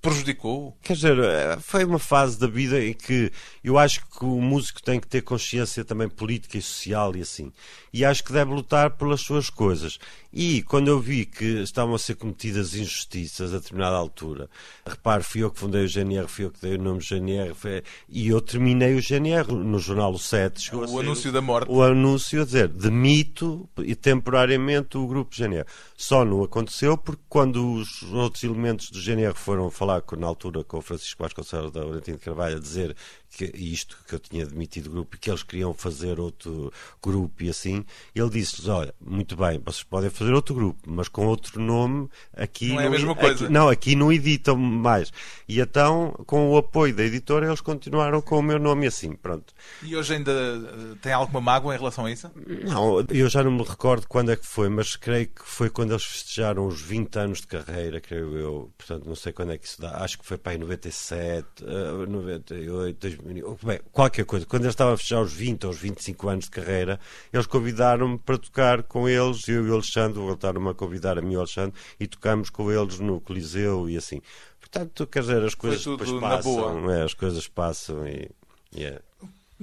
prejudicou? 0.00 0.76
Quer 0.82 0.94
dizer, 0.94 1.16
foi 1.60 1.84
uma 1.84 1.98
fase 1.98 2.38
da 2.38 2.46
vida 2.46 2.82
em 2.82 2.92
que 2.92 3.32
eu 3.64 3.78
acho 3.78 4.06
que 4.06 4.24
o 4.24 4.40
músico 4.40 4.80
tem 4.80 5.00
que 5.00 5.08
ter 5.08 5.22
consciência 5.22 5.84
também 5.84 6.08
política 6.08 6.56
e 6.56 6.62
social 6.62 7.16
e 7.16 7.22
assim. 7.22 7.52
E 7.92 8.04
acho 8.04 8.22
que 8.22 8.32
deve 8.32 8.52
lutar 8.52 8.90
pelas 8.90 9.20
suas 9.22 9.50
coisas. 9.50 9.98
E 10.38 10.60
quando 10.60 10.88
eu 10.88 11.00
vi 11.00 11.24
que 11.24 11.62
estavam 11.62 11.94
a 11.94 11.98
ser 11.98 12.14
cometidas 12.14 12.74
injustiças 12.74 13.54
a 13.54 13.56
determinada 13.56 13.96
altura, 13.96 14.50
repare, 14.86 15.22
fui 15.22 15.42
eu 15.42 15.50
que 15.50 15.58
fundei 15.58 15.86
o 15.86 15.88
GNR, 15.88 16.28
fui 16.28 16.44
eu 16.44 16.50
que 16.50 16.60
dei 16.60 16.76
o 16.76 16.82
nome 16.82 17.00
GNR, 17.00 17.54
foi, 17.54 17.82
e 18.06 18.28
eu 18.28 18.38
terminei 18.42 18.94
o 18.94 19.00
GNR 19.00 19.50
no 19.50 19.78
jornal 19.78 20.12
O 20.12 20.18
7. 20.18 20.76
O 20.76 21.00
anúncio 21.00 21.32
da 21.32 21.40
morte. 21.40 21.70
O 21.70 21.82
anúncio 21.82 22.42
a 22.42 22.44
dizer, 22.44 22.68
demito 22.68 23.66
e 23.78 23.94
temporariamente 23.94 24.98
o 24.98 25.06
grupo 25.06 25.34
GNR. 25.34 25.64
Só 25.96 26.22
não 26.22 26.44
aconteceu 26.44 26.98
porque 26.98 27.22
quando 27.30 27.72
os 27.72 28.02
outros 28.12 28.44
elementos 28.44 28.90
do 28.90 29.00
GNR 29.00 29.32
foram 29.34 29.70
falar 29.70 30.02
com, 30.02 30.16
na 30.16 30.26
altura 30.26 30.62
com 30.62 30.76
o 30.76 30.82
Francisco 30.82 31.22
Vasconcelos 31.22 31.72
da 31.72 31.80
de 31.98 32.18
Carvalho 32.18 32.58
a 32.58 32.60
dizer 32.60 32.94
que 33.30 33.44
isto 33.54 33.98
que 34.08 34.14
eu 34.14 34.18
tinha 34.18 34.46
demitido 34.46 34.86
o 34.86 34.90
grupo 34.90 35.16
e 35.16 35.18
que 35.18 35.30
eles 35.30 35.42
queriam 35.42 35.74
fazer 35.74 36.18
outro 36.18 36.72
grupo 37.02 37.42
e 37.42 37.50
assim, 37.50 37.84
ele 38.14 38.30
disse-lhes, 38.30 38.68
olha, 38.68 38.94
muito 39.00 39.36
bem, 39.36 39.60
vocês 39.64 39.82
podem 39.82 40.10
fazer 40.10 40.32
outro 40.32 40.54
grupo, 40.54 40.80
mas 40.86 41.08
com 41.08 41.26
outro 41.26 41.60
nome, 41.60 42.08
aqui 42.34 42.68
não, 42.68 42.80
é 42.80 42.86
a 42.86 42.90
mesma 42.90 43.14
coisa. 43.14 43.44
Aqui, 43.44 43.52
não, 43.52 43.68
aqui 43.68 43.96
não 43.96 44.12
editam 44.12 44.56
mais. 44.56 45.12
E 45.48 45.60
então, 45.60 46.12
com 46.26 46.50
o 46.50 46.56
apoio 46.56 46.94
da 46.94 47.02
editora, 47.02 47.46
eles 47.46 47.60
continuaram 47.60 48.20
com 48.20 48.38
o 48.38 48.42
meu 48.42 48.58
nome 48.58 48.86
assim, 48.86 49.12
pronto. 49.12 49.52
E 49.82 49.96
hoje 49.96 50.14
ainda 50.14 50.32
eh, 50.32 50.96
tem 51.02 51.12
alguma 51.12 51.40
mágoa 51.40 51.74
em 51.74 51.78
relação 51.78 52.06
a 52.06 52.10
isso? 52.10 52.30
Não, 52.64 53.04
eu 53.10 53.28
já 53.28 53.42
não 53.42 53.50
me 53.50 53.62
recordo 53.62 54.06
quando 54.08 54.32
é 54.32 54.36
que 54.36 54.46
foi, 54.46 54.68
mas 54.68 54.96
creio 54.96 55.26
que 55.26 55.42
foi 55.44 55.68
quando 55.70 55.90
eles 55.90 56.04
festejaram 56.04 56.66
os 56.66 56.80
20 56.80 57.16
anos 57.18 57.40
de 57.40 57.46
carreira, 57.46 58.00
creio 58.00 58.36
eu. 58.36 58.72
Portanto, 58.76 59.06
não 59.06 59.14
sei 59.14 59.32
quando 59.32 59.52
é 59.52 59.58
que 59.58 59.66
isso 59.66 59.80
dá. 59.80 59.98
Acho 60.02 60.18
que 60.18 60.26
foi 60.26 60.38
para 60.38 60.52
aí 60.52 60.58
97, 60.58 61.64
uh, 61.64 62.06
98, 62.06 62.98
2000, 62.98 63.15
bem, 63.64 63.80
qualquer 63.92 64.24
coisa. 64.24 64.46
Quando 64.46 64.62
eles 64.62 64.72
estavam 64.72 64.94
a 64.94 64.96
fechar 64.96 65.20
os 65.20 65.32
20 65.32 65.64
ou 65.64 65.70
os 65.70 65.78
25 65.78 66.28
anos 66.28 66.44
de 66.46 66.50
carreira, 66.50 67.00
eles 67.32 67.46
convidaram-me 67.46 68.18
para 68.18 68.38
tocar 68.38 68.82
com 68.82 69.08
eles, 69.08 69.46
eu 69.48 69.66
e 69.66 69.70
o 69.70 69.74
Alexandre, 69.74 70.18
voltaram-me 70.18 70.70
a 70.70 70.74
convidar 70.74 71.18
a 71.18 71.22
mim 71.22 71.34
e 71.34 71.36
o 71.36 71.40
Alexandre, 71.40 71.78
e 71.98 72.06
tocámos 72.06 72.50
com 72.50 72.70
eles 72.70 72.98
no 72.98 73.20
Coliseu 73.20 73.88
e 73.88 73.96
assim. 73.96 74.20
Portanto, 74.60 75.06
quer 75.06 75.20
dizer, 75.20 75.42
as 75.42 75.54
coisas 75.54 75.84
depois 75.84 76.20
passam, 76.20 76.90
é, 76.90 77.02
as 77.02 77.14
coisas 77.14 77.48
passam 77.48 78.06
e. 78.06 78.30
Yeah. 78.74 79.00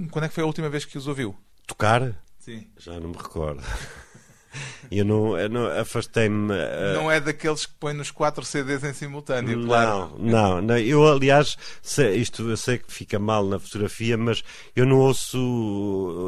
Quando 0.09 0.25
é 0.25 0.27
que 0.27 0.33
foi 0.33 0.43
a 0.43 0.47
última 0.47 0.69
vez 0.69 0.85
que 0.85 0.97
os 0.97 1.07
ouviu? 1.07 1.35
Tocar? 1.67 2.15
Sim. 2.39 2.67
Já 2.77 2.99
não 2.99 3.09
me 3.09 3.17
recordo. 3.17 3.63
Eu 4.91 5.05
não, 5.05 5.35
não 5.49 5.65
afastei-me. 5.79 6.53
Uh... 6.53 6.93
Não 6.95 7.11
é 7.11 7.19
daqueles 7.19 7.65
que 7.65 7.73
põe 7.79 7.93
nos 7.93 8.11
quatro 8.11 8.45
CDs 8.45 8.83
em 8.83 8.93
simultâneo, 8.93 9.57
não, 9.57 9.67
claro. 9.67 10.15
Não, 10.19 10.61
não. 10.61 10.77
Eu, 10.77 11.07
aliás, 11.07 11.57
sei, 11.81 12.15
isto 12.17 12.49
eu 12.49 12.57
sei 12.57 12.77
que 12.77 12.91
fica 12.91 13.17
mal 13.19 13.45
na 13.45 13.59
fotografia, 13.59 14.17
mas 14.17 14.43
eu 14.75 14.85
não 14.85 14.97
ouço, 14.97 15.37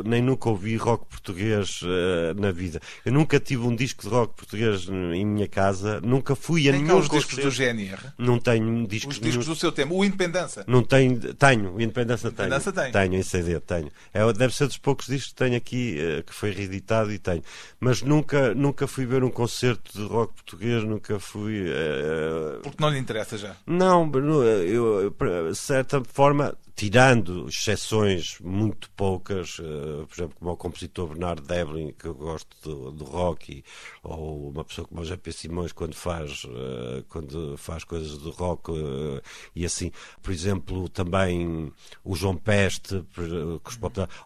nem 0.04 0.22
nunca 0.22 0.50
ouvi 0.50 0.76
rock 0.78 1.06
português 1.06 1.82
uh, 1.82 2.40
na 2.40 2.52
vida. 2.52 2.80
Eu 3.06 3.12
nunca 3.12 3.40
tive 3.40 3.64
um 3.64 3.76
disco 3.76 4.04
de 4.04 4.10
rock 4.10 4.36
português 4.36 4.88
em 4.90 5.26
minha 5.26 5.48
casa, 5.48 6.02
nunca 6.02 6.36
fui 6.36 6.68
a 6.68 6.72
Tem 6.72 6.82
nenhum. 6.82 7.00
os 7.00 7.10
discos 7.10 7.38
do 7.38 7.50
GNR? 7.50 8.00
Não 8.18 8.40
tenho 8.40 8.88
discos. 8.88 9.16
Os 9.16 9.22
discos 9.22 9.46
do 9.46 9.56
seu 9.56 9.72
tempo. 9.72 9.96
O 9.96 10.04
Independência? 10.06 10.64
Não 10.68 10.84
tenho, 10.84 11.34
tenho. 11.34 11.74
O 11.74 11.82
Independência 11.82 12.32
tenho. 12.32 12.48
Independência 12.48 12.72
tem. 12.72 12.92
Tenho 12.92 13.16
em 13.16 13.24
CD, 13.24 13.60
tenho. 13.60 13.92
É, 14.14 14.34
deve 14.34 14.56
ser 14.56 14.68
dos 14.68 14.78
poucos 14.78 15.08
discos 15.08 15.32
que 15.32 15.36
tenho 15.36 15.56
aqui, 15.56 15.98
uh, 16.00 16.24
que 16.24 16.34
foi 16.34 16.52
reeditado 16.52 17.12
e 17.12 17.20
tenho. 17.20 17.44
Mas 17.80 18.02
nunca, 18.02 18.54
nunca 18.54 18.88
fui 18.88 19.06
ver 19.06 19.24
um 19.24 19.30
concerto 19.30 19.98
de 19.98 20.06
rock 20.06 20.34
português, 20.34 20.84
nunca 20.84 21.20
fui. 21.20 21.70
Uh... 21.70 22.62
Porque 22.62 22.78
não 22.80 22.90
lhe 22.90 22.98
interessa 22.98 23.38
já? 23.38 23.56
Não, 23.66 24.12
eu, 24.16 25.14
de 25.50 25.56
certa 25.56 26.02
forma, 26.04 26.56
tirando 26.76 27.48
exceções 27.48 28.38
muito 28.42 28.90
poucas, 28.92 29.60
uh, 29.60 30.06
por 30.08 30.14
exemplo, 30.14 30.36
como 30.38 30.52
o 30.52 30.58
compositor 30.58 31.08
Bernardo 31.08 31.42
Devlin, 31.42 31.94
que 31.98 32.06
eu 32.06 32.14
gosto 32.14 32.56
do, 32.62 32.92
do 32.92 33.06
rock, 33.06 33.64
ou 34.04 34.50
uma 34.50 34.64
pessoa 34.64 34.86
como 34.86 35.02
o 35.02 35.06
JP 35.06 35.32
Simões, 35.32 35.72
quando 35.72 35.96
faz, 35.96 36.44
uh, 36.44 37.04
quando 37.08 37.56
faz 37.58 37.86
coisas 37.86 38.18
do 38.18 38.30
rock, 38.32 38.72
uh, 38.72 39.22
e 39.56 39.66
assim, 39.66 39.90
por 40.22 40.34
exemplo, 40.34 40.90
também 40.90 41.72
o 42.04 42.14
João 42.14 42.36
Peste, 42.36 43.06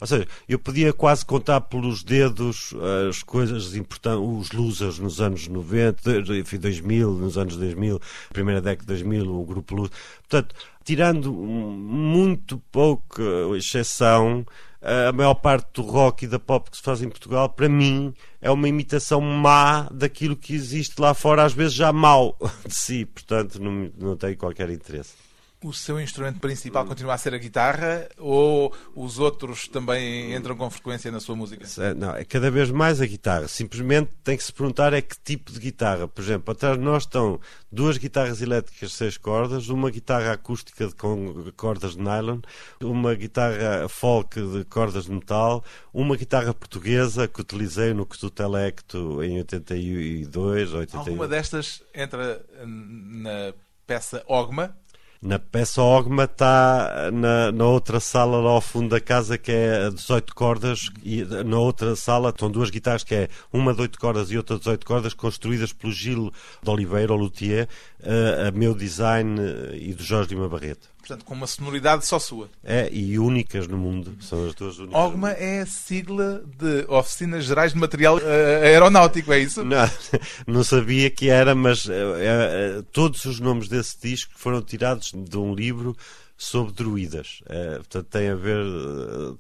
ou 0.02 0.08
seja, 0.08 0.28
eu 0.48 0.58
podia 0.58 0.92
quase 0.92 1.24
contar 1.24 1.62
pelos 1.62 2.04
dedos 2.04 2.74
as 3.10 3.22
coisas 3.22 3.76
importantes, 3.76 4.20
os 4.20 4.52
losers 4.52 4.98
nos 4.98 5.22
anos 5.22 5.48
90, 5.48 6.20
enfim, 6.40 6.58
2000, 6.58 7.12
nos 7.14 7.38
anos 7.38 7.58
2000, 7.58 8.00
primeira 8.34 8.62
década 8.62 8.96
de 8.96 9.04
2000, 9.04 9.40
o 9.40 9.46
grupo 9.46 9.76
Loser. 9.76 9.92
Portanto, 10.28 10.56
tirando 10.90 11.32
muito 11.32 12.58
pouca 12.72 13.22
exceção, 13.56 14.44
a 14.82 15.12
maior 15.12 15.36
parte 15.36 15.70
do 15.76 15.84
rock 15.84 16.26
e 16.26 16.28
da 16.28 16.40
pop 16.40 16.72
que 16.72 16.78
se 16.78 16.82
faz 16.82 17.04
em 17.04 17.08
Portugal, 17.08 17.48
para 17.48 17.70
mim, 17.70 18.12
é 18.42 18.50
uma 18.50 18.68
imitação 18.68 19.22
má 19.22 19.88
daquilo 19.92 20.36
que 20.36 20.56
existe 20.56 21.00
lá 21.00 21.14
fora, 21.14 21.44
às 21.44 21.54
vezes 21.54 21.76
já 21.76 21.94
mau 21.94 22.36
de 22.66 22.74
si. 22.74 23.06
Portanto, 23.06 23.62
não, 23.62 23.92
não 24.00 24.18
tenho 24.18 24.36
qualquer 24.36 24.72
interesse 24.72 25.14
o 25.62 25.74
seu 25.74 26.00
instrumento 26.00 26.40
principal 26.40 26.86
continua 26.86 27.14
a 27.14 27.18
ser 27.18 27.34
a 27.34 27.38
guitarra 27.38 28.08
ou 28.18 28.74
os 28.96 29.20
outros 29.20 29.68
também 29.68 30.34
entram 30.34 30.56
com 30.56 30.70
frequência 30.70 31.12
na 31.12 31.20
sua 31.20 31.36
música? 31.36 31.66
Não, 31.96 32.16
é 32.16 32.24
cada 32.24 32.50
vez 32.50 32.72
mais 32.72 33.02
a 33.02 33.06
guitarra. 33.06 33.48
Simplesmente 33.48 34.10
tem 34.24 34.38
que 34.38 34.44
se 34.44 34.54
perguntar 34.54 34.94
é 34.94 35.02
que 35.02 35.18
tipo 35.20 35.52
de 35.52 35.60
guitarra. 35.60 36.08
Por 36.08 36.22
exemplo, 36.24 36.54
atrás 36.54 36.78
de 36.78 36.84
nós 36.84 37.04
estão 37.04 37.42
duas 37.70 37.98
guitarras 37.98 38.42
elétricas 38.42 38.92
de 38.92 38.96
seis 38.96 39.18
cordas, 39.18 39.68
uma 39.68 39.92
guitarra 39.92 40.32
acústica 40.32 40.90
com 40.94 41.52
cordas 41.58 41.94
de 41.94 42.02
nylon, 42.02 42.40
uma 42.82 43.14
guitarra 43.14 43.90
folk 43.90 44.42
de 44.42 44.64
cordas 44.64 45.06
de 45.06 45.12
metal, 45.12 45.64
uma 45.94 46.16
guitarra 46.16 46.54
portuguesa 46.54 47.28
que 47.28 47.42
utilizei 47.42 47.94
no 47.94 48.06
Cututelecto 48.06 49.22
em 49.22 49.38
82, 49.40 50.74
81. 50.74 51.00
Alguma 51.00 51.28
destas 51.28 51.84
entra 51.94 52.46
na 52.66 53.54
peça 53.86 54.24
Ogma? 54.26 54.74
Na 55.22 55.38
peça 55.38 55.82
Ogma 55.82 56.24
está 56.24 57.12
na, 57.12 57.52
na 57.52 57.66
outra 57.66 58.00
sala 58.00 58.40
lá 58.40 58.52
ao 58.52 58.62
fundo 58.62 58.88
da 58.88 59.02
casa 59.02 59.38
que 59.38 59.52
é 59.52 59.88
a 59.88 59.90
18 59.90 60.34
cordas 60.34 60.90
e 61.04 61.26
na 61.26 61.60
outra 61.60 61.94
sala 61.94 62.30
estão 62.30 62.50
duas 62.50 62.70
guitarras 62.70 63.04
que 63.04 63.14
é 63.14 63.30
uma 63.52 63.74
de 63.74 63.82
8 63.82 64.00
cordas 64.00 64.32
e 64.32 64.38
outra 64.38 64.56
de 64.56 64.62
18 64.62 64.86
cordas 64.86 65.14
construídas 65.14 65.74
pelo 65.74 65.92
Gil 65.92 66.32
de 66.64 66.70
Oliveira, 66.70 67.12
o 67.12 67.18
luthier, 67.18 67.68
a, 68.02 68.48
a 68.48 68.52
meu 68.52 68.74
design 68.74 69.42
e 69.74 69.94
do 69.94 70.04
Jorge 70.04 70.30
Lima 70.34 70.48
Barreto. 70.48 70.88
Portanto, 71.10 71.26
com 71.26 71.34
uma 71.34 71.48
sonoridade 71.48 72.06
só 72.06 72.20
sua. 72.20 72.52
É, 72.64 72.88
e 72.92 73.18
únicas 73.18 73.68
no 73.68 73.80
mundo. 73.80 74.16
São 74.22 74.46
as 74.46 74.54
duas 74.54 74.78
únicas. 74.78 75.02
OGMA 75.02 75.32
é 75.32 75.62
a 75.62 75.66
sigla 75.66 76.44
de 76.56 76.86
Oficinas 76.88 77.46
Gerais 77.46 77.74
de 77.74 77.80
Material 77.80 78.18
uh, 78.18 78.64
Aeronáutico, 78.64 79.34
é 79.34 79.40
isso? 79.40 79.64
Não, 79.64 79.90
não 80.46 80.64
sabia 80.64 81.10
que 81.10 81.28
era, 81.28 81.56
mas 81.56 81.86
uh, 81.86 81.92
uh, 81.92 82.84
todos 82.92 83.26
os 83.26 83.40
nomes 83.40 83.68
desse 83.68 84.00
disco 84.00 84.34
foram 84.36 84.62
tirados 84.62 85.12
de 85.16 85.36
um 85.36 85.56
livro 85.56 85.98
sobre 86.38 86.74
druidas. 86.74 87.42
portanto, 87.78 88.06
tem 88.06 88.30
a 88.30 88.36
ver 88.36 88.64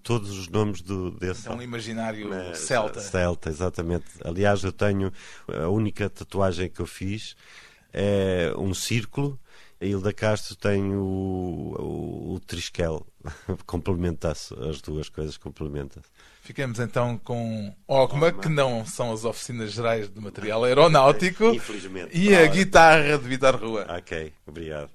todos 0.01 0.31
os 0.37 0.49
nomes 0.49 0.81
do, 0.81 1.11
desse. 1.11 1.47
É 1.47 1.51
um 1.51 1.61
imaginário 1.61 2.29
celta. 2.55 2.99
Celta, 2.99 3.49
exatamente. 3.49 4.05
Aliás, 4.25 4.63
eu 4.63 4.71
tenho 4.71 5.13
a 5.47 5.69
única 5.69 6.09
tatuagem 6.09 6.67
que 6.67 6.81
eu 6.81 6.87
fiz 6.87 7.37
é 7.93 8.53
um 8.57 8.73
círculo 8.73 9.39
a 9.81 9.85
Hilda 9.85 10.11
Castro 10.11 10.55
tem 10.55 10.93
o, 10.95 11.75
o, 11.79 12.33
o 12.35 12.39
Triskel. 12.39 13.05
Complementa-se, 13.65 14.53
as 14.69 14.81
duas 14.81 15.09
coisas 15.09 15.37
complementam-se. 15.37 16.09
Ficamos 16.41 16.79
então 16.79 17.17
com 17.17 17.73
OGMA, 17.87 18.31
que 18.31 18.49
não 18.49 18.85
são 18.85 19.11
as 19.11 19.23
oficinas 19.23 19.71
gerais 19.71 20.09
de 20.09 20.19
material 20.19 20.63
aeronáutico. 20.63 21.45
Infelizmente. 21.53 22.17
E 22.17 22.35
a 22.35 22.47
guitarra 22.47 23.17
de 23.17 23.27
Vitor 23.27 23.55
Rua. 23.55 23.85
Ok, 23.89 24.33
obrigado. 24.47 24.89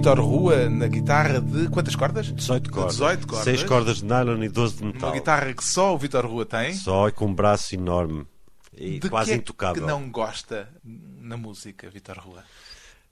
Vitor 0.00 0.18
Rua 0.18 0.70
na 0.70 0.86
guitarra 0.88 1.42
de 1.42 1.68
quantas 1.68 1.94
cordas? 1.94 2.32
18 2.32 2.70
cordas. 2.70 2.94
18 2.94 3.26
cordas. 3.26 3.44
6 3.44 3.64
cordas 3.64 3.96
de 3.98 4.06
nylon 4.06 4.42
e 4.42 4.48
12 4.48 4.76
de 4.76 4.84
metal. 4.86 5.10
Uma 5.10 5.14
guitarra 5.14 5.52
que 5.52 5.62
só 5.62 5.94
o 5.94 5.98
Vitor 5.98 6.24
Rua 6.24 6.46
tem. 6.46 6.72
Só 6.72 7.08
e 7.08 7.12
com 7.12 7.26
um 7.26 7.34
braço 7.34 7.74
enorme. 7.74 8.26
E 8.72 8.98
de 8.98 9.10
quase 9.10 9.26
que 9.28 9.34
é 9.34 9.36
intocável. 9.36 9.82
que 9.82 9.86
não 9.86 10.10
gosta 10.10 10.70
na 10.82 11.36
música, 11.36 11.90
Vitor 11.90 12.18
Rua? 12.18 12.42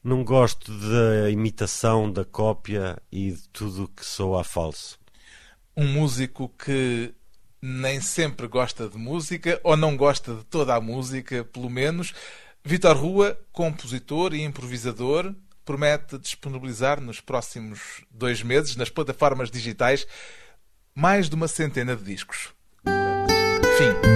Não 0.03 0.25
gosto 0.25 0.73
da 0.73 1.29
imitação, 1.29 2.11
da 2.11 2.25
cópia 2.25 2.97
e 3.13 3.33
de 3.33 3.49
tudo 3.51 3.91
que 3.95 4.07
soa 4.07 4.41
a 4.41 4.45
falso. 4.45 4.99
Um 5.77 5.87
músico 5.93 6.49
que 6.49 7.13
nem 7.61 8.01
sempre 8.01 8.47
gosta 8.47 8.89
de 8.89 8.97
música 8.97 9.61
ou 9.63 9.77
não 9.77 9.95
gosta 9.95 10.37
de 10.37 10.45
toda 10.45 10.75
a 10.75 10.81
música, 10.81 11.45
pelo 11.45 11.69
menos. 11.69 12.15
Vitor 12.65 12.97
Rua, 12.97 13.39
compositor 13.53 14.33
e 14.33 14.43
improvisador, 14.43 15.35
promete 15.69 16.19
disponibilizar 16.19 16.99
nos 16.99 17.21
próximos 17.21 18.03
dois 18.11 18.43
meses, 18.43 18.75
nas 18.75 18.89
plataformas 18.89 19.51
digitais, 19.51 20.07
mais 20.95 21.29
de 21.29 21.35
uma 21.35 21.47
centena 21.47 21.95
de 21.95 22.03
discos. 22.03 22.55
Fim. 23.77 24.08